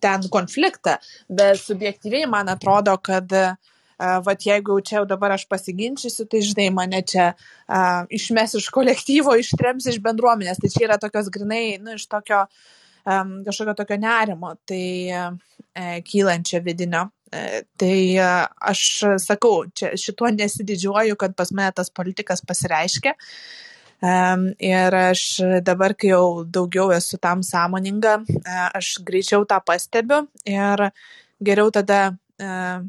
[0.03, 0.95] ten konfliktą,
[1.27, 6.67] bet subjektyviai man atrodo, kad uh, vat jeigu čia jau dabar aš pasiginčysiu, tai žinai,
[6.73, 7.79] mane čia a,
[8.13, 10.61] išmes iš kolektyvo, ištrems iš bendruomenės.
[10.61, 12.43] Tai čia yra tokios grinai, nu, iš tokio
[13.07, 17.07] um, kažkokio tokio nerimo, tai e, kylančio vidinio.
[17.31, 18.27] E, tai e,
[18.71, 18.83] aš
[19.23, 23.15] sakau, čia šituo nesididžiuoju, kad pas mane tas politikas pasireiškia.
[23.97, 25.21] Um, ir aš
[25.65, 28.19] dabar, kai jau daugiau esu tam sąmoninga,
[28.77, 30.83] aš greičiau tą pastebiu ir
[31.41, 32.85] geriau tada uh,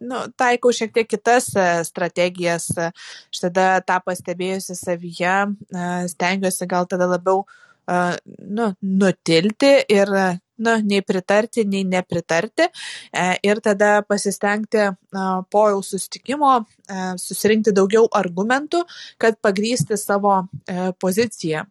[0.00, 2.70] nu, taikau šiek tiek kitas e, strategijas.
[2.78, 7.96] Aš tada tą pastebėjusi savyje, e, stengiuosi gal tada labiau e,
[8.44, 10.12] nu, nutilti ir
[10.58, 12.66] nu, nei pritarti, nei nepritarti.
[13.46, 14.88] Ir tada pasistengti
[15.54, 16.56] po jau sustikimo
[17.22, 18.80] susirinkti daugiau argumentų,
[19.22, 20.40] kad pagrysti savo
[20.98, 21.62] poziciją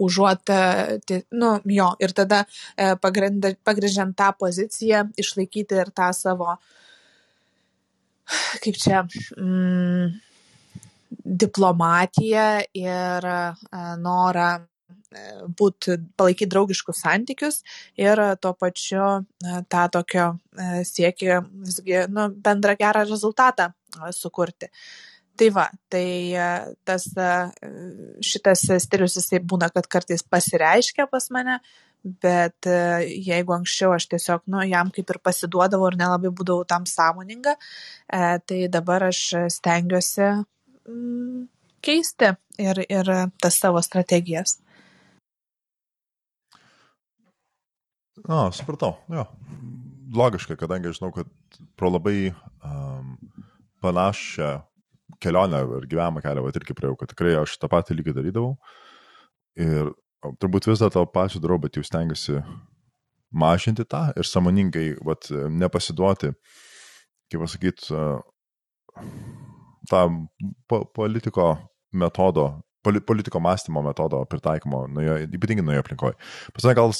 [0.00, 0.54] užuot,
[1.36, 2.40] nu, jo, ir tada
[3.04, 6.78] pagrindžiant tą poziciją, išlaikyti ir tą savo uh,
[8.62, 9.04] kaip čia,
[9.36, 10.16] mm,
[11.24, 13.28] diplomatiją ir
[14.02, 14.50] norą
[15.58, 17.62] būti, palaikyti draugiškus santykius
[17.96, 19.04] ir tuo pačiu
[19.72, 20.26] tą tokio
[20.84, 23.70] siekį visgi nu, bendrą gerą rezultatą
[24.12, 24.68] sukurti.
[25.38, 26.34] Tai va, tai
[26.84, 27.06] tas
[28.26, 31.60] šitas stilius jisai būna, kad kartais pasireiškia pas mane,
[32.04, 37.56] bet jeigu anksčiau aš tiesiog, nu, jam kaip ir pasiduodavau ir nelabai būdavau tam sąmoninga,
[38.08, 39.22] tai dabar aš
[39.58, 41.42] stengiuosi mm,
[41.84, 42.32] keisti
[42.62, 44.58] ir, ir tas savo strategijas.
[48.26, 49.24] Na, supratau, jo.
[50.14, 51.28] Logiška, kadangi žinau, kad
[51.76, 52.30] pro labai
[52.64, 53.14] um,
[53.84, 54.56] panašią
[55.22, 58.54] kelionę ir gyvenimo kelią, va irgi praėjau, kad tikrai aš tą patį lygį darydavau.
[59.58, 59.92] Ir
[60.42, 62.40] turbūt vis dar tą pačią darau, bet jau stengiuosi
[63.30, 66.32] mažinti tą ir samoningai vat, nepasiduoti,
[67.28, 68.00] kaip pasakyti,
[69.90, 70.02] tą
[70.68, 71.50] po, politiko
[71.92, 72.50] metodo,
[72.84, 76.16] poli, politiko mąstymo metodo pritaikymo, nuo, ypatingai nuo jo aplinkoje.
[76.54, 76.94] Pas mane gal,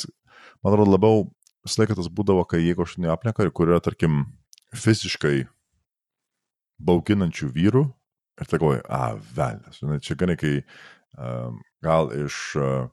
[0.62, 1.22] man atrodo, labiau
[1.66, 4.26] visą laiką tas būdavo, kai jeigu aš nuo aplinkoje, kur yra, tarkim,
[4.76, 5.46] fiziškai
[6.84, 7.82] bauginančių vyrų,
[8.38, 10.52] ir tai galvoju, a, velnės, čia ganai, kai
[11.18, 12.86] um, gal iš uh,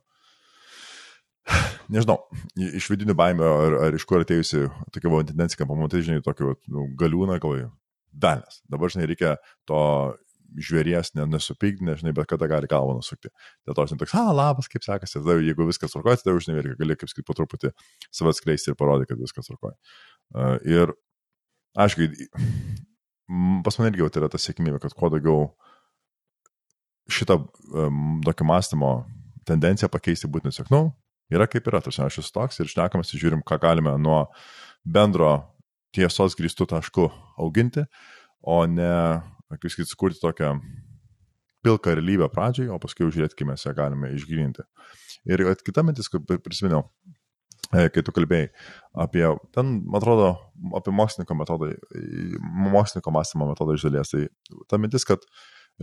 [1.92, 2.18] nežinau,
[2.56, 6.54] iš vidinių baimių ar, ar iš kur atėjusi tokia buvo tendencija, kad pamatai, žinai, tokį
[6.74, 7.70] nu, galiūną, galvoju,
[8.22, 8.62] velnės.
[8.72, 9.36] Dabar, žinai, reikia
[9.68, 9.80] to
[10.56, 13.32] žvėries nesupykti, nežinai, bet kada gali galvą nusukti.
[13.66, 16.78] Dėl to aš netoks, a, labas, kaip sekasi, tada jeigu viskas tvarkoja, tada už neverkia,
[16.78, 17.72] gali kaip sakyti po truputį
[18.14, 19.74] save atskleisti ir parodyti, kad viskas tvarkoja.
[20.32, 20.94] Uh, ir,
[21.82, 22.08] aišku,
[23.66, 25.50] pas mane irgi tai yra ta sėkmė, kad kuo daugiau
[27.12, 28.92] šitą um, tokį mąstymo
[29.46, 30.80] tendenciją pakeisti būtent tiesiog, nu,
[31.32, 34.24] yra kaip yra, tarsi aš esu toks ir šnekamas, žiūrim, ką galime nuo
[34.84, 35.32] bendro
[35.96, 37.08] tiesos grįstų taškų
[37.42, 37.86] auginti,
[38.46, 38.92] o ne
[39.54, 40.54] kaip sakyti, sukurti tokią
[41.66, 44.64] pilką realybę pradžiai, o paskui žiūrėti, kaip mes ją galime išgyvinti.
[45.26, 46.84] Ir kita mintis, kaip prisiminiau,
[47.74, 48.50] e, kai tu kalbėjai
[49.06, 49.24] apie,
[49.56, 50.28] ten, man atrodo,
[50.78, 51.72] apie mokslininko metodą,
[52.70, 54.26] mokslininko mąstymo metodą iš dalies, tai
[54.70, 55.26] ta mintis, kad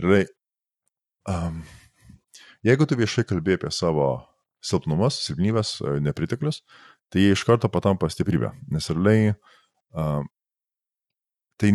[0.00, 0.30] realiai,
[1.28, 1.60] um,
[2.64, 4.08] jeigu tu viešai kalbėjai apie savo
[4.64, 6.62] silpnumus, silpnybės, e, nepriteklius,
[7.12, 8.54] tai jie iš karto patampa stiprybė.
[8.72, 9.34] Nes realiai,
[9.92, 10.28] um,
[11.60, 11.72] tai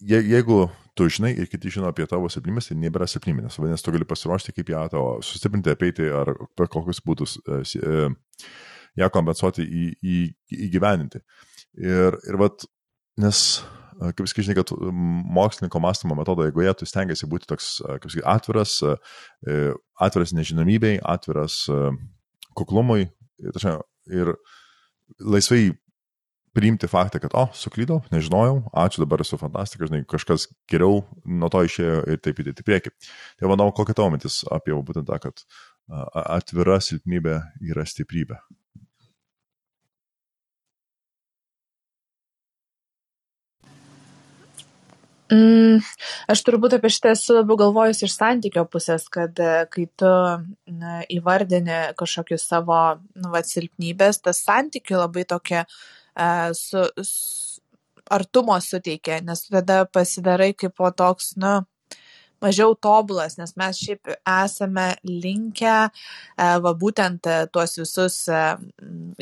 [0.00, 0.66] je, jeigu
[0.98, 4.54] tu žinai ir kiti žino apie tavo silpnybės, tai nebėra silpnybės, vadinasi, tu gali pasiruošti,
[4.56, 8.06] kaip ją tavo sustiprinti, apeiti ar per kokius būdus e, e,
[8.98, 10.18] ją kompensuoti, į, į,
[10.68, 11.22] įgyveninti.
[11.78, 12.66] Ir, ir vat,
[13.22, 13.42] nes,
[14.00, 14.72] kaip sakai, žinai, kad
[15.38, 18.78] mokslininko mąstymo metodo, jeigu jie tu stengiasi būti toks, kaip sakai, atviras,
[20.08, 21.60] atviras nežinomybei, atviras
[22.58, 23.06] kuklumui
[24.08, 24.34] ir
[25.18, 25.70] laisvai
[26.58, 31.62] priimti faktą, kad, o, suklydau, nežinojau, ačiū, dabar esu fantastikas, žinai, kažkas geriau nuo to
[31.68, 32.92] išėjo ir taip įdėti prieki.
[33.38, 35.44] Tai manau, kokia tavo mintis apie būtent tą, kad
[35.88, 37.38] atvira silpnybė
[37.70, 38.40] yra stiprybė.
[45.28, 45.82] Mm,
[46.32, 50.12] aš turbūt apie šitą esu labiau galvojus iš santykio pusės, kad e, kai tu
[50.72, 52.78] na, įvardini kažkokius savo
[53.12, 57.60] nu, va, silpnybės, tas santykių labai tokia uh, su, su
[58.08, 61.58] artumo suteikia, nes tada pasidarai kaip po toks, nu,
[62.42, 65.76] mažiau tobulas, nes mes šiaip esame linkę,
[66.64, 68.18] va būtent tuos visus,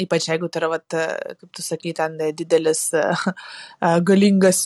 [0.05, 2.83] ypač jeigu tai yra, va, kaip tu sakai, ten didelis
[4.11, 4.65] galingas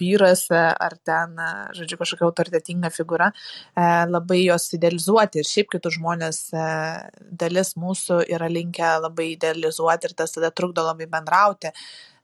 [0.00, 1.38] vyras ar ten,
[1.78, 3.30] žodžiu, kažkokia autoritetinga figūra,
[4.10, 5.42] labai jos idealizuoti.
[5.42, 6.44] Ir šiaip kitus žmonės
[7.40, 11.72] dalis mūsų yra linkę labai idealizuoti ir tas tada trukdo labai bendrauti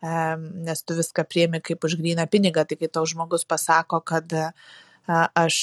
[0.04, 4.50] nes tu viską priemi kaip už gryną pinigą, tai kai tau žmogus pasako, kad uh,
[5.06, 5.56] aš,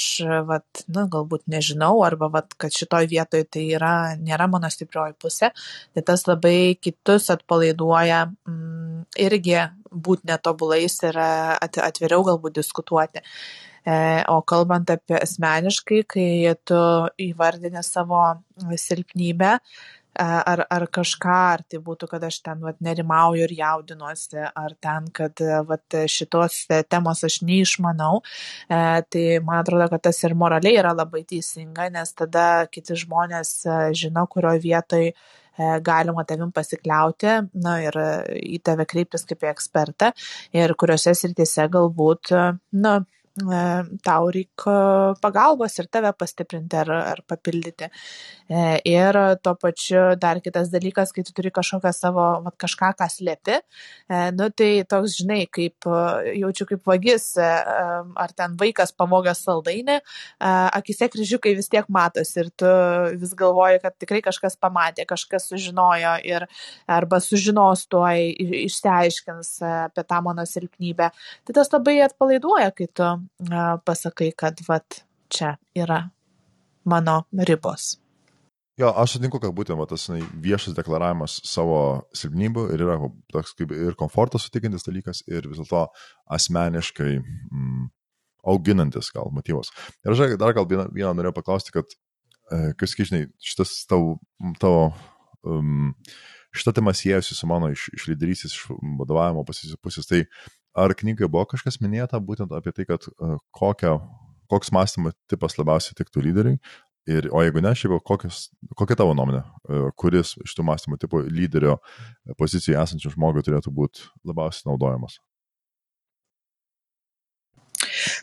[0.48, 5.52] vat, na, galbūt nežinau, arba, vat, kad šitoj vietoj tai yra, nėra mano stiprioji pusė,
[5.96, 9.58] tai tas labai kitus atpalaiduoja mm, irgi
[9.92, 13.24] būti netobulais ir atviriau galbūt diskutuoti.
[13.82, 13.94] E,
[14.30, 16.28] o kalbant apie asmeniškai, kai
[16.70, 16.82] tu
[17.26, 18.22] įvardini savo
[18.78, 19.56] silpnybę,
[20.20, 25.08] ar, ar kažką, ar tai būtų, kad aš ten vat, nerimauju ir jaudinuosi, ar ten,
[25.16, 28.22] kad vat, šitos temos aš neišmanau,
[28.68, 33.54] e, tai man atrodo, kad tas ir moraliai yra labai teisinga, nes tada kiti žmonės
[33.66, 35.14] e, žino, kurioje vietoje
[35.84, 37.98] galima tavim pasikliauti, na ir
[38.40, 40.10] į tave kreiptis kaip į ekspertą
[40.58, 42.32] ir kuriuose srityse galbūt,
[42.72, 42.94] na,
[44.04, 47.88] tau reikia pagalbos ir tave pastiprinti ar, ar papildyti.
[48.52, 53.08] E, ir tuo pačiu dar kitas dalykas, kai tu turi kažkokią savo, va, kažką, ką
[53.08, 53.56] slėpi,
[54.12, 55.88] e, nu tai toks, žinai, kaip
[56.36, 60.00] jaučiu kaip vagis, ar ten vaikas pavogęs saldainį,
[60.42, 62.68] akise kryžiukai vis tiek matosi ir tu
[63.22, 66.48] vis galvoji, kad tikrai kažkas pamatė, kažkas sužinojo ir
[66.92, 68.28] arba sužinos tuoj,
[68.68, 69.56] išsiaiškins
[69.88, 71.12] apie tą mano silpnybę.
[71.48, 73.08] Tai tas labai atpalaiduoja, kai tu
[73.86, 76.04] pasakai, kad vat, čia yra
[76.86, 77.96] mano ribos.
[78.80, 81.78] Jo, aš sutinku, kad būtent va, tas na, viešas deklaravimas savo
[82.18, 82.96] silpnybių ir yra
[83.34, 85.84] toks kaip ir komfortą sutikintis dalykas ir vis dėlto
[86.32, 87.90] asmeniškai mm,
[88.48, 89.70] auginantis gal motyvas.
[90.06, 91.94] Ir aš dar gal vieną, vieną norėjau paklausti, kad,
[92.50, 94.16] e, kaip sakai, žinai, šitas tavo,
[94.64, 94.88] tavo
[95.44, 95.92] um,
[96.56, 100.24] šitą temą siejasi su mano iš, iš lyderystės, iš vadovavimo pusės, tai
[100.78, 103.98] ar knygai buvo kažkas minėta būtent apie tai, kad uh, kokia,
[104.52, 106.60] koks mąstymo tipas labiausiai tiktų lyderiui,
[107.10, 108.46] ir, o jeigu ne, šiaip kokios,
[108.80, 111.80] kokia tavo nuomonė, uh, kuris iš tų mąstymo tipo lyderio
[112.40, 115.20] pozicijoje esančių žmogų turėtų būti labiausiai naudojamas?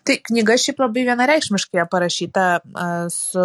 [0.07, 2.45] Tai knyga šiaip labai vienareikšmiškai parašyta
[3.13, 3.45] su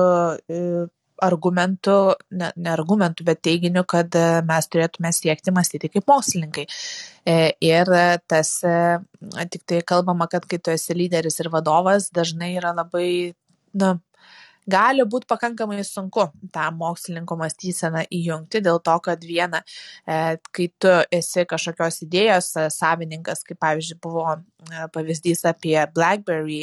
[1.23, 1.97] argumentu,
[2.31, 6.65] ne, ne argumentu, bet teiginiu, kad e, mes turėtume siekti mąstyti kaip mokslininkai.
[7.25, 7.91] E, ir
[8.29, 8.77] tas e,
[9.53, 13.07] tik tai kalbama, kad kai tu esi lyderis ir vadovas, dažnai yra labai,
[13.79, 13.95] na,
[14.69, 19.59] gali būti pakankamai sunku tą mokslininko mąstyseną įjungti dėl to, kad viena,
[20.05, 24.37] kai tu esi kažkokios idėjos savininkas, kaip pavyzdžiui buvo
[24.95, 26.61] pavyzdys apie BlackBerry,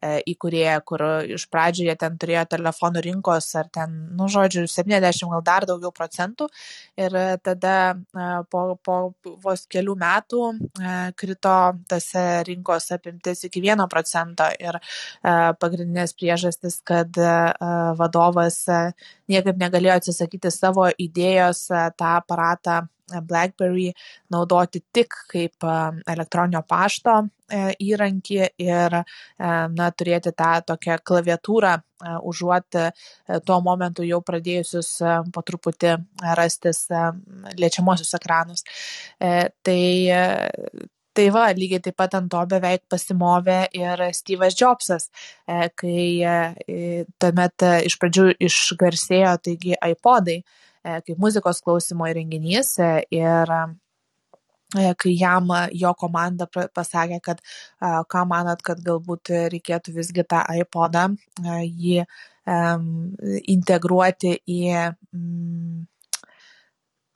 [0.00, 1.02] E, įkūrėja, kur
[1.36, 5.92] iš pradžių jie ten turėjo telefonų rinkos ar ten, nu, žodžiu, 70 gal dar daugiau
[5.92, 6.46] procentų.
[6.96, 8.96] Ir tada e, po, po
[9.44, 11.56] vos kelių metų e, krito
[11.90, 12.08] tas
[12.48, 14.48] rinkos apimtis iki 1 procento.
[14.60, 14.78] Ir
[15.60, 17.16] pagrindinės priežastis, kad
[17.98, 18.62] vadovas
[19.30, 22.82] niekaip negalėjo atsisakyti savo idėjos tą aparatą
[23.18, 23.92] BlackBerry
[24.30, 25.66] naudoti tik kaip
[26.08, 29.02] elektroninio pašto e, įrankį ir e,
[29.74, 32.78] na, turėti tą tokią klaviatūrą, e, užuot
[33.46, 34.92] tuo momentu jau pradėjusius
[35.34, 35.96] po truputį
[36.38, 36.86] rastis
[37.58, 38.64] liečiamosius ekranus.
[39.18, 39.80] Tai
[41.14, 45.08] Tai va, lygiai taip pat ant to beveik pasimovė ir Steve'as Jobsas,
[45.80, 46.04] kai
[47.18, 50.38] tuomet iš pradžių išgarsėjo taigi iPodai,
[50.80, 57.42] E, kaip muzikos klausimo įrenginys e, ir e, kai jam jo komanda pasakė, kad
[57.82, 61.08] ką manat, kad galbūt reikėtų visgi tą iPodą
[61.66, 62.06] jį
[63.50, 65.82] integruoti į mm,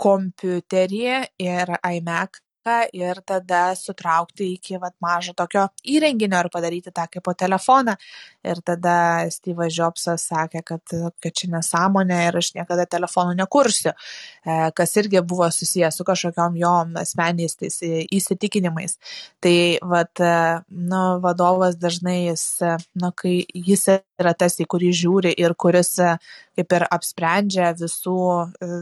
[0.05, 1.07] kompiuterį
[1.47, 2.44] ir iMac
[2.93, 7.97] ir tada sutraukti iki vat, mažo tokio įrenginio ir padaryti tą kaip po telefoną.
[8.45, 8.97] Ir tada
[9.33, 15.23] Steve'as Jobsas sakė, kad, kad čia nesąmonė ir aš niekada telefonų nekursiu, e, kas irgi
[15.25, 18.99] buvo susijęs su kažkokiam jo asmeniais tais įsitikinimais.
[19.45, 19.57] Tai
[19.95, 20.35] vat, e,
[20.69, 22.47] nu, vadovas dažnai jis,
[23.01, 23.89] nu, kai jis
[24.21, 28.19] yra tas, į kurį žiūri ir kuris kaip ir apsprendžia visų,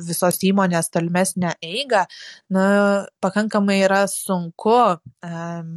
[0.08, 2.04] visos įmonės tolimesnę eigą,
[2.52, 2.66] nu,
[3.24, 5.72] pakankamai yra sunku um,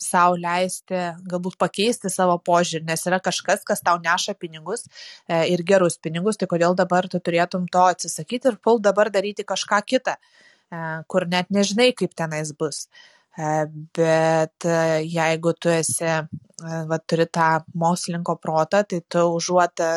[0.00, 5.64] sau leisti galbūt pakeisti savo požiūrį, nes yra kažkas, kas tau neša pinigus e, ir
[5.64, 10.16] gerus pinigus, tai kodėl dabar tu turėtum to atsisakyti ir pul dabar daryti kažką kitą,
[10.16, 12.86] e, kur net nežinai, kaip tenais bus.
[12.86, 19.82] E, bet e, jeigu tu esi, e, va, turi tą mokslininko protą, tai tu užuot
[19.84, 19.90] e,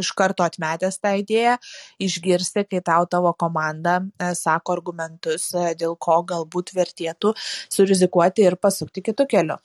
[0.00, 1.56] iš karto atmetęs tą idėją,
[2.02, 7.34] išgirsti, kai tau tavo komanda e, sako argumentus, e, dėl ko galbūt vertėtų
[7.72, 9.58] surizikuoti ir pasukti kitų kelių.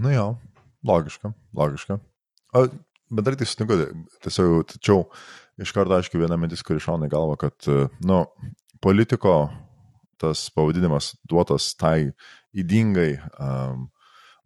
[0.00, 0.28] Nu jo,
[0.86, 1.98] logiška, logiška.
[2.56, 2.66] O,
[3.10, 3.80] bet dar tai sutinku,
[4.24, 5.04] tiesiog, tačiau
[5.60, 8.22] iš karto aišku viena mintis, kuri šauna į galvą, kad, e, nu,
[8.80, 9.42] politiko
[10.20, 12.10] tas pavadinimas duotas tai
[12.56, 13.10] įdingai
[13.40, 13.88] um,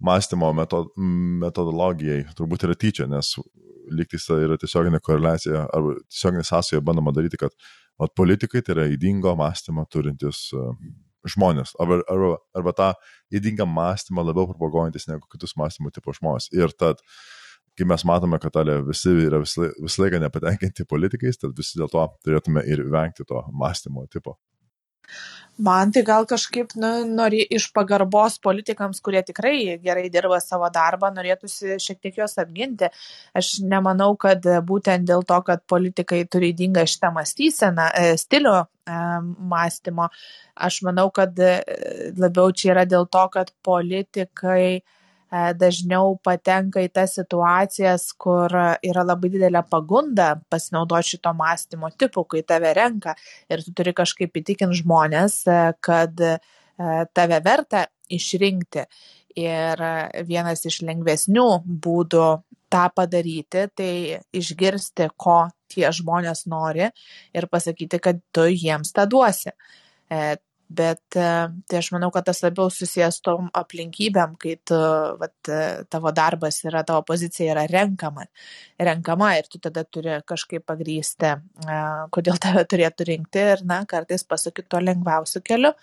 [0.05, 0.91] mąstymo metod,
[1.45, 3.35] metodologijai turbūt yra tyčia, nes
[3.95, 7.53] lygtais yra tiesioginė koreliacija arba tiesioginė sąsaja bandoma daryti, kad
[8.01, 10.73] at, politikai tai yra įdingo mąstymą turintis uh,
[11.29, 12.91] žmonės, arba, arba, arba tą
[13.35, 16.51] įdingą mąstymą labiau propaguojantis negu kitus mąstymo tipo žmonės.
[16.57, 17.01] Ir tad,
[17.79, 21.91] kai mes matome, kad ale visi yra visą vis laiką nepatenkinti politikais, tad visi dėl
[21.93, 24.37] to turėtume ir vengti to mąstymo tipo.
[25.57, 31.13] Man tai gal kažkaip, nu, nori, iš pagarbos politikams, kurie tikrai gerai dirba savo darbą,
[31.15, 32.89] norėtųsi šiek tiek juos apginti.
[33.39, 38.99] Aš nemanau, kad būtent dėl to, kad politikai turi įdingą šitą mąstyseną, e, stilių e,
[39.55, 40.09] mąstymo,
[40.59, 41.55] aš manau, kad e,
[42.19, 44.83] labiau čia yra dėl to, kad politikai
[45.59, 52.45] dažniau patenka į tas situacijas, kur yra labai didelė pagunda pasinaudoti šito mąstymo tipu, kai
[52.47, 53.17] tave renka
[53.51, 55.43] ir tu turi kažkaip įtikinti žmonės,
[55.83, 56.25] kad
[57.15, 58.87] tave verta išrinkti.
[59.35, 59.81] Ir
[60.29, 62.27] vienas iš lengvesnių būdų
[62.71, 66.87] tą padaryti, tai išgirsti, ko tie žmonės nori
[67.35, 69.51] ir pasakyti, kad tu jiems tą duosi.
[70.65, 74.79] E, bet e, tai aš manau, kad tas labiau susijęs tom aplinkybėm, kai tu,
[75.21, 78.27] vat, e, tavo darbas yra, tavo pozicija yra renkama,
[78.79, 81.37] renkama ir tu tada turi kažkaip pagrysti,
[82.15, 85.75] kodėl tave turėtų rinkti ir, na, kartais pasakyti to lengviausiu keliu.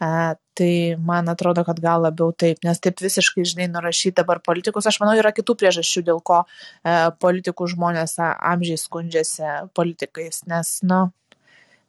[0.00, 4.88] Tai man atrodo, kad gal labiau taip, nes taip visiškai, žinai, nurašyti dabar politikus.
[4.88, 11.02] Aš manau, yra kitų priežasčių, dėl ko e, politikų žmonės amžiai skundžiasi politikais, nes, nu,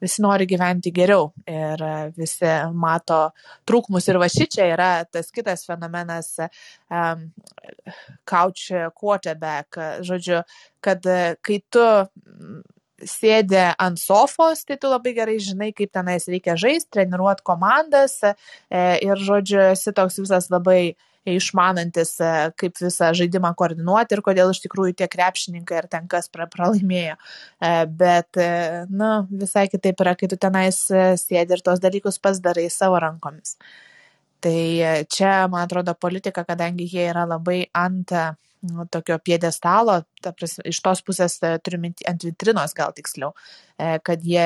[0.01, 3.21] visi nori gyventi geriau ir e, visi mato
[3.69, 4.09] trūkumus.
[4.09, 7.27] Ir va šičia yra tas kitas fenomenas um,
[8.27, 10.41] couch quarterback, žodžiu,
[10.83, 11.87] kad e, kai tu
[13.07, 18.33] sėdi ant sofos, tai tu labai gerai žinai, kaip tenais reikia žaisti, treniruoti komandas e,
[19.05, 20.93] ir, žodžiu, esi toks visas labai
[21.27, 26.31] išmanantis, e, kaip visą žaidimą koordinuoti ir kodėl iš tikrųjų tie krepšininkai ar ten kas
[26.33, 27.17] pralaimėjo.
[27.61, 28.41] E, bet,
[28.89, 30.83] na, nu, visai kitaip yra, kai tu tenais
[31.21, 33.57] sėdi ir tos dalykus pasidarai savo rankomis.
[34.41, 34.57] Tai
[35.13, 38.09] čia, man atrodo, politika, kadangi jie yra labai ant
[38.61, 43.33] nu, tokio piedestalo, ta prasme, iš tos pusės e, turiu minti ant vitrinos gal tiksliau,
[43.77, 44.45] e, kad jie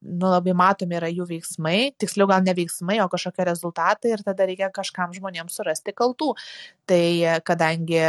[0.00, 4.46] nu, labai matomi yra jų veiksmai, tiksliau gal ne veiksmai, o kažkokie rezultatai ir tada
[4.48, 6.32] reikia kažkam žmonėms surasti kaltų.
[6.88, 8.00] Tai e, kadangi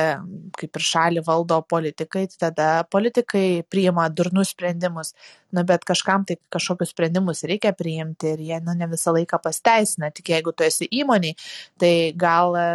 [0.58, 5.14] kaip ir šalį valdo politikai, tai tada politikai priima durnus sprendimus,
[5.52, 10.14] nu, bet kažkam tai kažkokius sprendimus reikia priimti ir jie nu, ne visą laiką pasteisina.
[10.16, 11.36] Tik jeigu tu esi įmoniai,
[11.82, 12.66] tai gal e,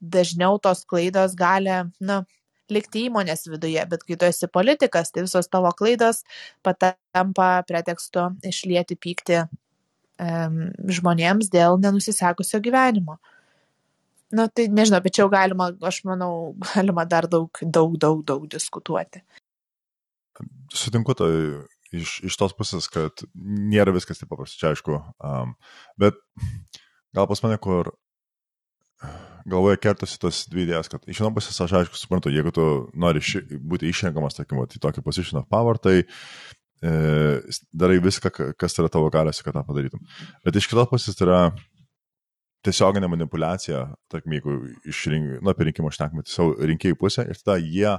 [0.00, 2.22] dažniau tos klaidos gali, na,
[2.74, 6.22] likti įmonės viduje, bet kai tu esi politikas, tai visos tavo klaidos
[6.66, 10.62] patampa pretekstu išlieti pykti um,
[10.98, 13.18] žmonėms dėl nenusisekusio gyvenimo.
[14.30, 18.22] Na, nu, tai nežinau, bet čia jau galima, aš manau, galima dar daug, daug, daug,
[18.26, 19.24] daug diskutuoti.
[20.70, 21.32] Sutinku, tai
[21.96, 25.56] iš, iš tos pusės, kad nėra viskas taip paprasta, čia aišku, um,
[26.00, 26.20] bet
[27.16, 27.90] gal pas mane, kur
[29.48, 32.66] galvoje kertasi tos dvi idėjas, kad iš vienos pusės aš aišku suprantu, jeigu tu
[32.98, 36.92] nori ši, būti išrenkamas, tarkim, į tokį position of power, tai e,
[37.72, 40.02] darai viską, kas yra tavo galiuose, kad tą padarytum.
[40.46, 41.42] Bet iš kitos pusės tai yra
[42.66, 44.56] tiesioginė manipulacija, tarkim, jeigu
[44.88, 47.94] išrink, nu, apie rinkimą šnekame, savo rinkėjų pusę ir tada jie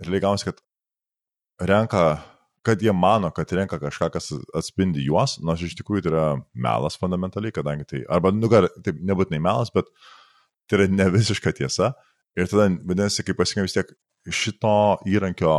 [0.00, 0.62] realiai gaunasi, kad
[1.66, 2.04] renka
[2.60, 6.98] kad jie mano, kad renka kažką, kas atspindi juos, nors iš tikrųjų tai yra melas
[7.00, 10.19] fundamentaliai, kadangi tai, arba, nu, gal, taip nebūtinai melas, bet uh,
[10.70, 11.92] tai yra ne visiška tiesa.
[12.38, 13.90] Ir tada, vadinasi, kaip pasakėm, vis tiek
[14.30, 15.54] šito įrankio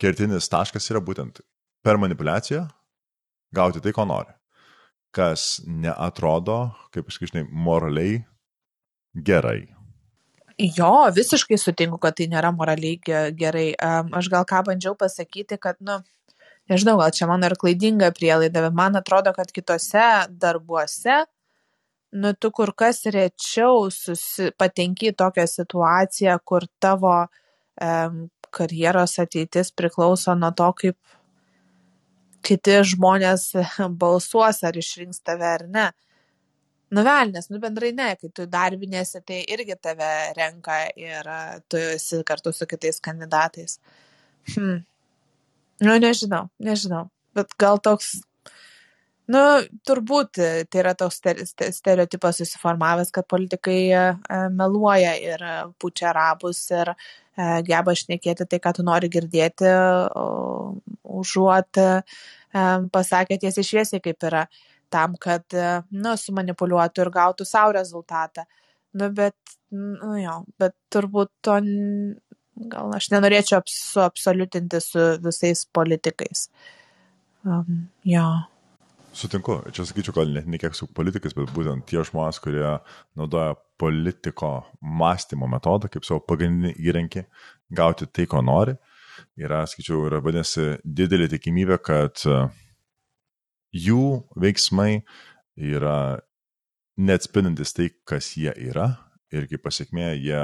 [0.00, 1.42] kertinis taškas yra būtent
[1.84, 2.64] per manipulaciją
[3.54, 4.32] gauti tai, ko nori.
[5.14, 8.24] Kas neatrodo, kaip žinai, moraliai
[9.14, 9.60] gerai.
[10.58, 12.98] Jo, visiškai sutinku, kad tai nėra moraliai
[13.38, 13.68] gerai.
[13.78, 16.00] Aš gal ką bandžiau pasakyti, kad, nu,
[16.70, 21.24] nežinau, gal čia mano ir klaidinga prielaida, bet man atrodo, kad kitose darbuose
[22.14, 28.24] nu tu kur kas rečiau susi patenki į tokią situaciją, kur tavo um,
[28.54, 30.98] karjeros ateitis priklauso nuo to, kaip
[32.44, 33.50] kiti žmonės
[34.02, 35.88] balsuos ar išrinks tave ar ne.
[36.94, 41.30] Nuvelnės, nu bendrai ne, kai tu darbinėsi, tai irgi tave renka ir
[41.66, 43.80] tu esi kartu su kitais kandidatais.
[44.52, 44.84] Hmm.
[45.82, 48.12] Nu, nežinau, nežinau, bet gal toks
[49.32, 49.40] nu
[49.88, 51.20] turbūt e, tai yra toks
[51.78, 55.44] stereotipas susiformavęs kad politikai e, e, meluoja ir
[55.80, 56.94] pučia arabus ir
[57.66, 59.66] geba šnekėti tai, ką tu nori girdėti,
[61.18, 61.80] užuot
[62.94, 64.44] pasakę tiesiai šviesiai, kaip yra,
[64.94, 65.42] tam, kad,
[65.90, 68.46] nu, sumanipuliuotų ir gautų savo rezultatą.
[68.94, 69.34] Nu, bet,
[69.74, 71.58] nu, jo, bet turbūt to,
[72.70, 76.46] gal aš nenorėčiau suabsoliutinti su visais politikais.
[77.42, 78.28] Um, jo.
[79.14, 82.66] Sutinku, čia sakyčiau, gal net ne kiek su politikais, bet būtent tie žmonės, kurie
[83.18, 87.22] naudoja politiko mąstymo metodą kaip savo pagrindinį įrankį
[87.78, 88.74] gauti tai, ko nori,
[89.38, 92.40] yra, sakyčiau, yra vadinasi didelė tikimybė, kad e,
[93.86, 94.06] jų
[94.40, 95.04] veiksmai
[95.54, 95.98] yra
[96.98, 98.88] neatspindintis tai, kas jie yra.
[99.34, 100.42] Ir kaip pasiekmė jie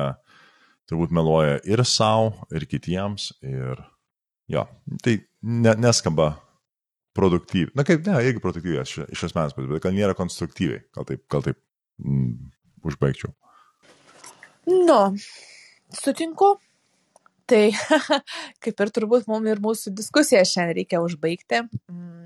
[0.91, 3.83] turbūt meluoja ir savo, ir kitiems, ir
[4.51, 4.65] jo,
[5.03, 6.33] tai ne, neskamba
[7.17, 7.75] produktyviai.
[7.79, 10.85] Na kaip, ne, irgi produktyviai aš iš esmės, bet gal nėra konstruktyviai.
[10.97, 11.59] Gal taip, gal taip
[12.03, 12.51] mm,
[12.87, 13.33] užbaigčiau.
[14.71, 15.01] Nu,
[15.97, 16.57] sutinku.
[17.51, 17.65] Tai
[18.63, 22.21] kaip ir turbūt mums ir mūsų diskusiją šiandien reikia užbaigti, mm,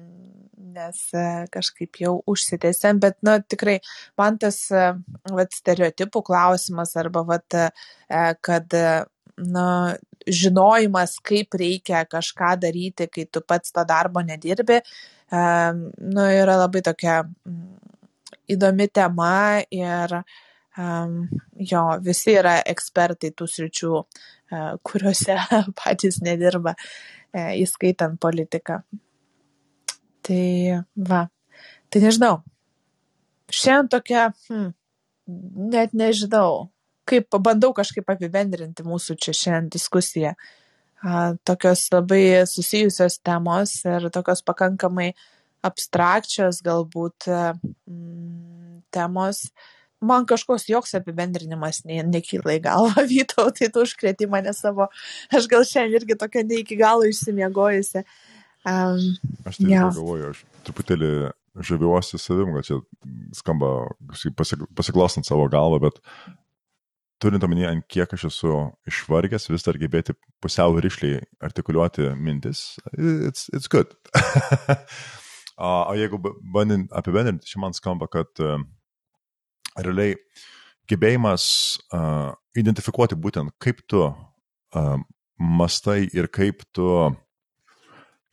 [0.75, 1.25] nes e,
[1.55, 3.79] kažkaip jau užsitęsėm, bet, na, tikrai,
[4.21, 4.91] man tas, e,
[5.33, 7.71] vat, stereotipų klausimas arba, vat, e,
[8.45, 8.77] kad,
[9.41, 9.69] na,
[10.27, 14.81] žinojimas, kaip reikia kažką daryti, kai tu pats to darbo nedirbi,
[15.33, 17.85] nu, yra labai tokia mm,
[18.55, 20.19] įdomi tema ir
[20.77, 25.37] jo, visi yra ekspertai tų sričių, uh, kuriuose
[25.79, 28.81] patys nedirba, uh, įskaitant politiką.
[30.25, 30.45] Tai
[30.97, 31.27] va,
[31.93, 32.41] tai nežinau.
[33.55, 34.71] Šiandien tokia, hmm,
[35.71, 36.71] net nežinau,
[37.09, 40.35] kaip bandau kažkaip apibendrinti mūsų čia šiandien diskusiją.
[41.45, 45.13] Tokios labai susijusios temos ir tokios pakankamai
[45.65, 49.49] abstrakčios galbūt mm, temos,
[50.05, 54.89] man kažkoks joks apibendrinimas ne, nekyla į galvą, Vytau, tai tu užkrėti mane savo,
[55.33, 58.05] aš gal šiandien irgi tokia ne iki galo išsimiegojusi.
[58.65, 59.01] Um,
[59.45, 59.89] aš tai ja.
[59.93, 61.11] galvoju, aš truputėlį
[61.55, 62.79] žaviuosi savim, kad čia
[63.37, 63.93] skamba
[64.75, 66.01] pasiklausant savo galvą, bet
[67.23, 68.55] turint omenyje, ant kiek aš esu
[68.91, 73.95] išvargęs, vis dar gebėti pusiau ryšliai artikuliuoti mintis, it's, it's good.
[75.59, 76.21] o jeigu
[76.55, 78.59] bandint apibendrinti, čia man skamba, kad uh,
[79.79, 80.19] realiai
[80.91, 81.45] gebėjimas
[81.97, 84.97] uh, identifikuoti būtent kaip tu uh,
[85.39, 86.89] mastai ir kaip tu,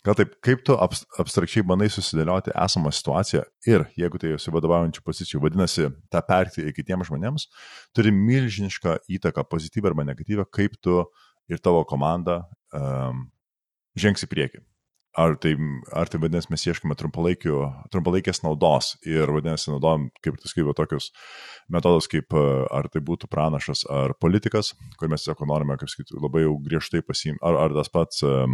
[0.06, 5.04] gal taip, kaip tu abs abstrakčiai bandai susidėlioti esamą situaciją ir jeigu tai esi vadovaujančių
[5.06, 7.48] pozicijų, vadinasi, tą perkti kitiems žmonėms,
[7.96, 11.04] turi milžinišką įtaką, pozityvę arba negatyvę, kaip tu
[11.52, 12.42] ir tavo komanda
[12.74, 13.28] um,
[14.00, 14.66] žengs į priekį.
[15.20, 15.58] Ar tai,
[15.92, 21.10] ar tai vadinasi, mes ieškome trumpalaikės naudos ir vadinasi, naudojam, kaip tu skai, tokius
[21.72, 26.46] metodus, kaip ar tai būtų pranašas ar politikas, kur mes tiesiog norime, kaip sakyti, labai
[26.46, 28.48] jau griežtai pasimti, ar, ar tas pats uh,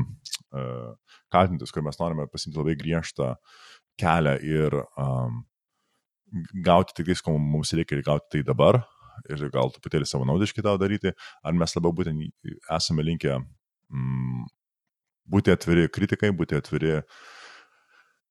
[0.57, 3.35] uh, kaltintis, kur mes norime pasimti labai griežtą
[4.01, 5.43] kelią ir um,
[6.65, 8.81] gauti tik tai, ko mums reikia ir gauti tai dabar
[9.29, 11.13] ir gal truputėlį savanaudiškai tą daryti,
[11.45, 14.45] ar mes labiau būtent esame linkę mm,
[15.31, 17.01] būti atviri kritikai, būti atviri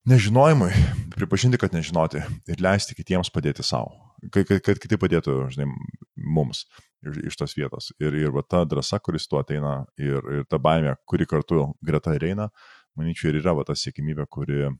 [0.07, 0.71] nežinojimui,
[1.15, 3.91] pripažinti, kad nežinoti ir leisti kitiems padėti savo,
[4.31, 5.67] kad, kad, kad kiti padėtų, žinai,
[6.15, 6.63] mums
[7.03, 7.91] iš, iš tos vietos.
[8.01, 12.15] Ir, ir va ta drąsa, kuris tuo ateina ir, ir ta baimė, kuri kartu greta
[12.15, 12.49] ir eina,
[12.97, 14.71] manyčiau, ir yra va ta siekimybė, kuri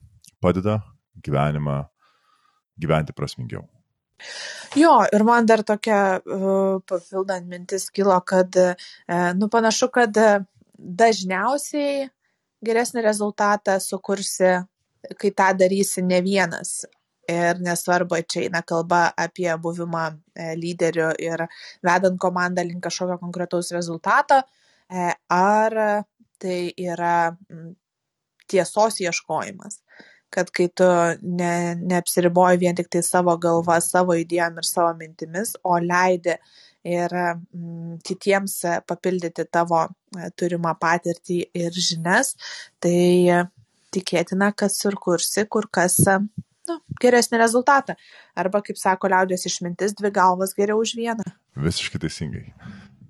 [0.42, 0.80] padeda
[1.24, 1.82] gyvenimą
[2.78, 3.66] gyventi prasmingiau.
[4.78, 10.40] Jo, ir man dar tokia uh, papildant mintis kilo, kad, uh, nu, panašu, kad uh,
[10.78, 12.08] dažniausiai
[12.64, 14.54] geresnį rezultatą sukursi,
[15.18, 16.84] kai tą darysi ne vienas.
[17.28, 21.44] Ir nesvarbu, čia eina kalba apie buvimą e, lyderiu ir
[21.84, 24.40] vedant komandą link kažkokio konkretaus rezultato,
[24.88, 25.76] e, ar
[26.40, 27.36] tai yra
[28.48, 29.82] tiesos ieškojimas
[30.30, 30.86] kad kai tu
[31.22, 36.36] ne, neapsiriboji vien tik tai savo galva, savo idėjom ir savo mintimis, o leidi
[36.88, 42.34] ir mm, kitiems e, papildyti tavo e, turimą patirtį ir žinias,
[42.82, 43.46] tai
[43.94, 46.18] tikėtina, kad surkursi kur kas e,
[46.70, 47.96] nu, geresnį rezultatą.
[48.38, 51.26] Arba, kaip sako liaudės išmintis, dvi galvas geriau už vieną.
[51.58, 52.44] Visiškai teisingai.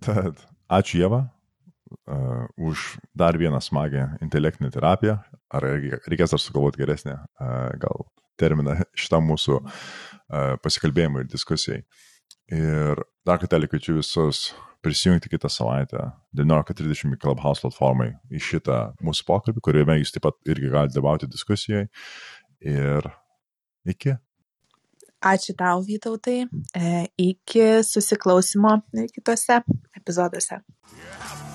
[0.05, 0.41] Tad
[0.73, 2.85] ačiū Jėva uh, už
[3.19, 5.19] dar vieną smagę intelektinę terapiją.
[5.51, 8.07] Ar reikės dar sugalvoti geresnį uh, gal
[8.39, 11.83] terminą šitam mūsų uh, pasikalbėjimui ir diskusijai.
[12.55, 14.49] Ir dar kartelį kviečiu visus
[14.85, 20.71] prisijungti kitą savaitę 19.30 Clubhouse platformai į šitą mūsų pokalbį, kuriame jūs taip pat irgi
[20.73, 21.89] galite dalyvauti diskusijoje.
[22.65, 23.11] Ir
[23.89, 24.17] iki.
[25.19, 26.45] Ačiū tau, Vytautai.
[26.79, 28.79] E, iki susiklausimo
[29.15, 29.61] kitose
[29.99, 30.63] epizoduose.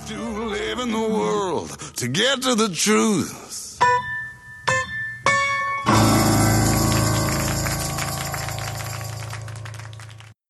[0.09, 3.62] To live in the world, to get to the truth.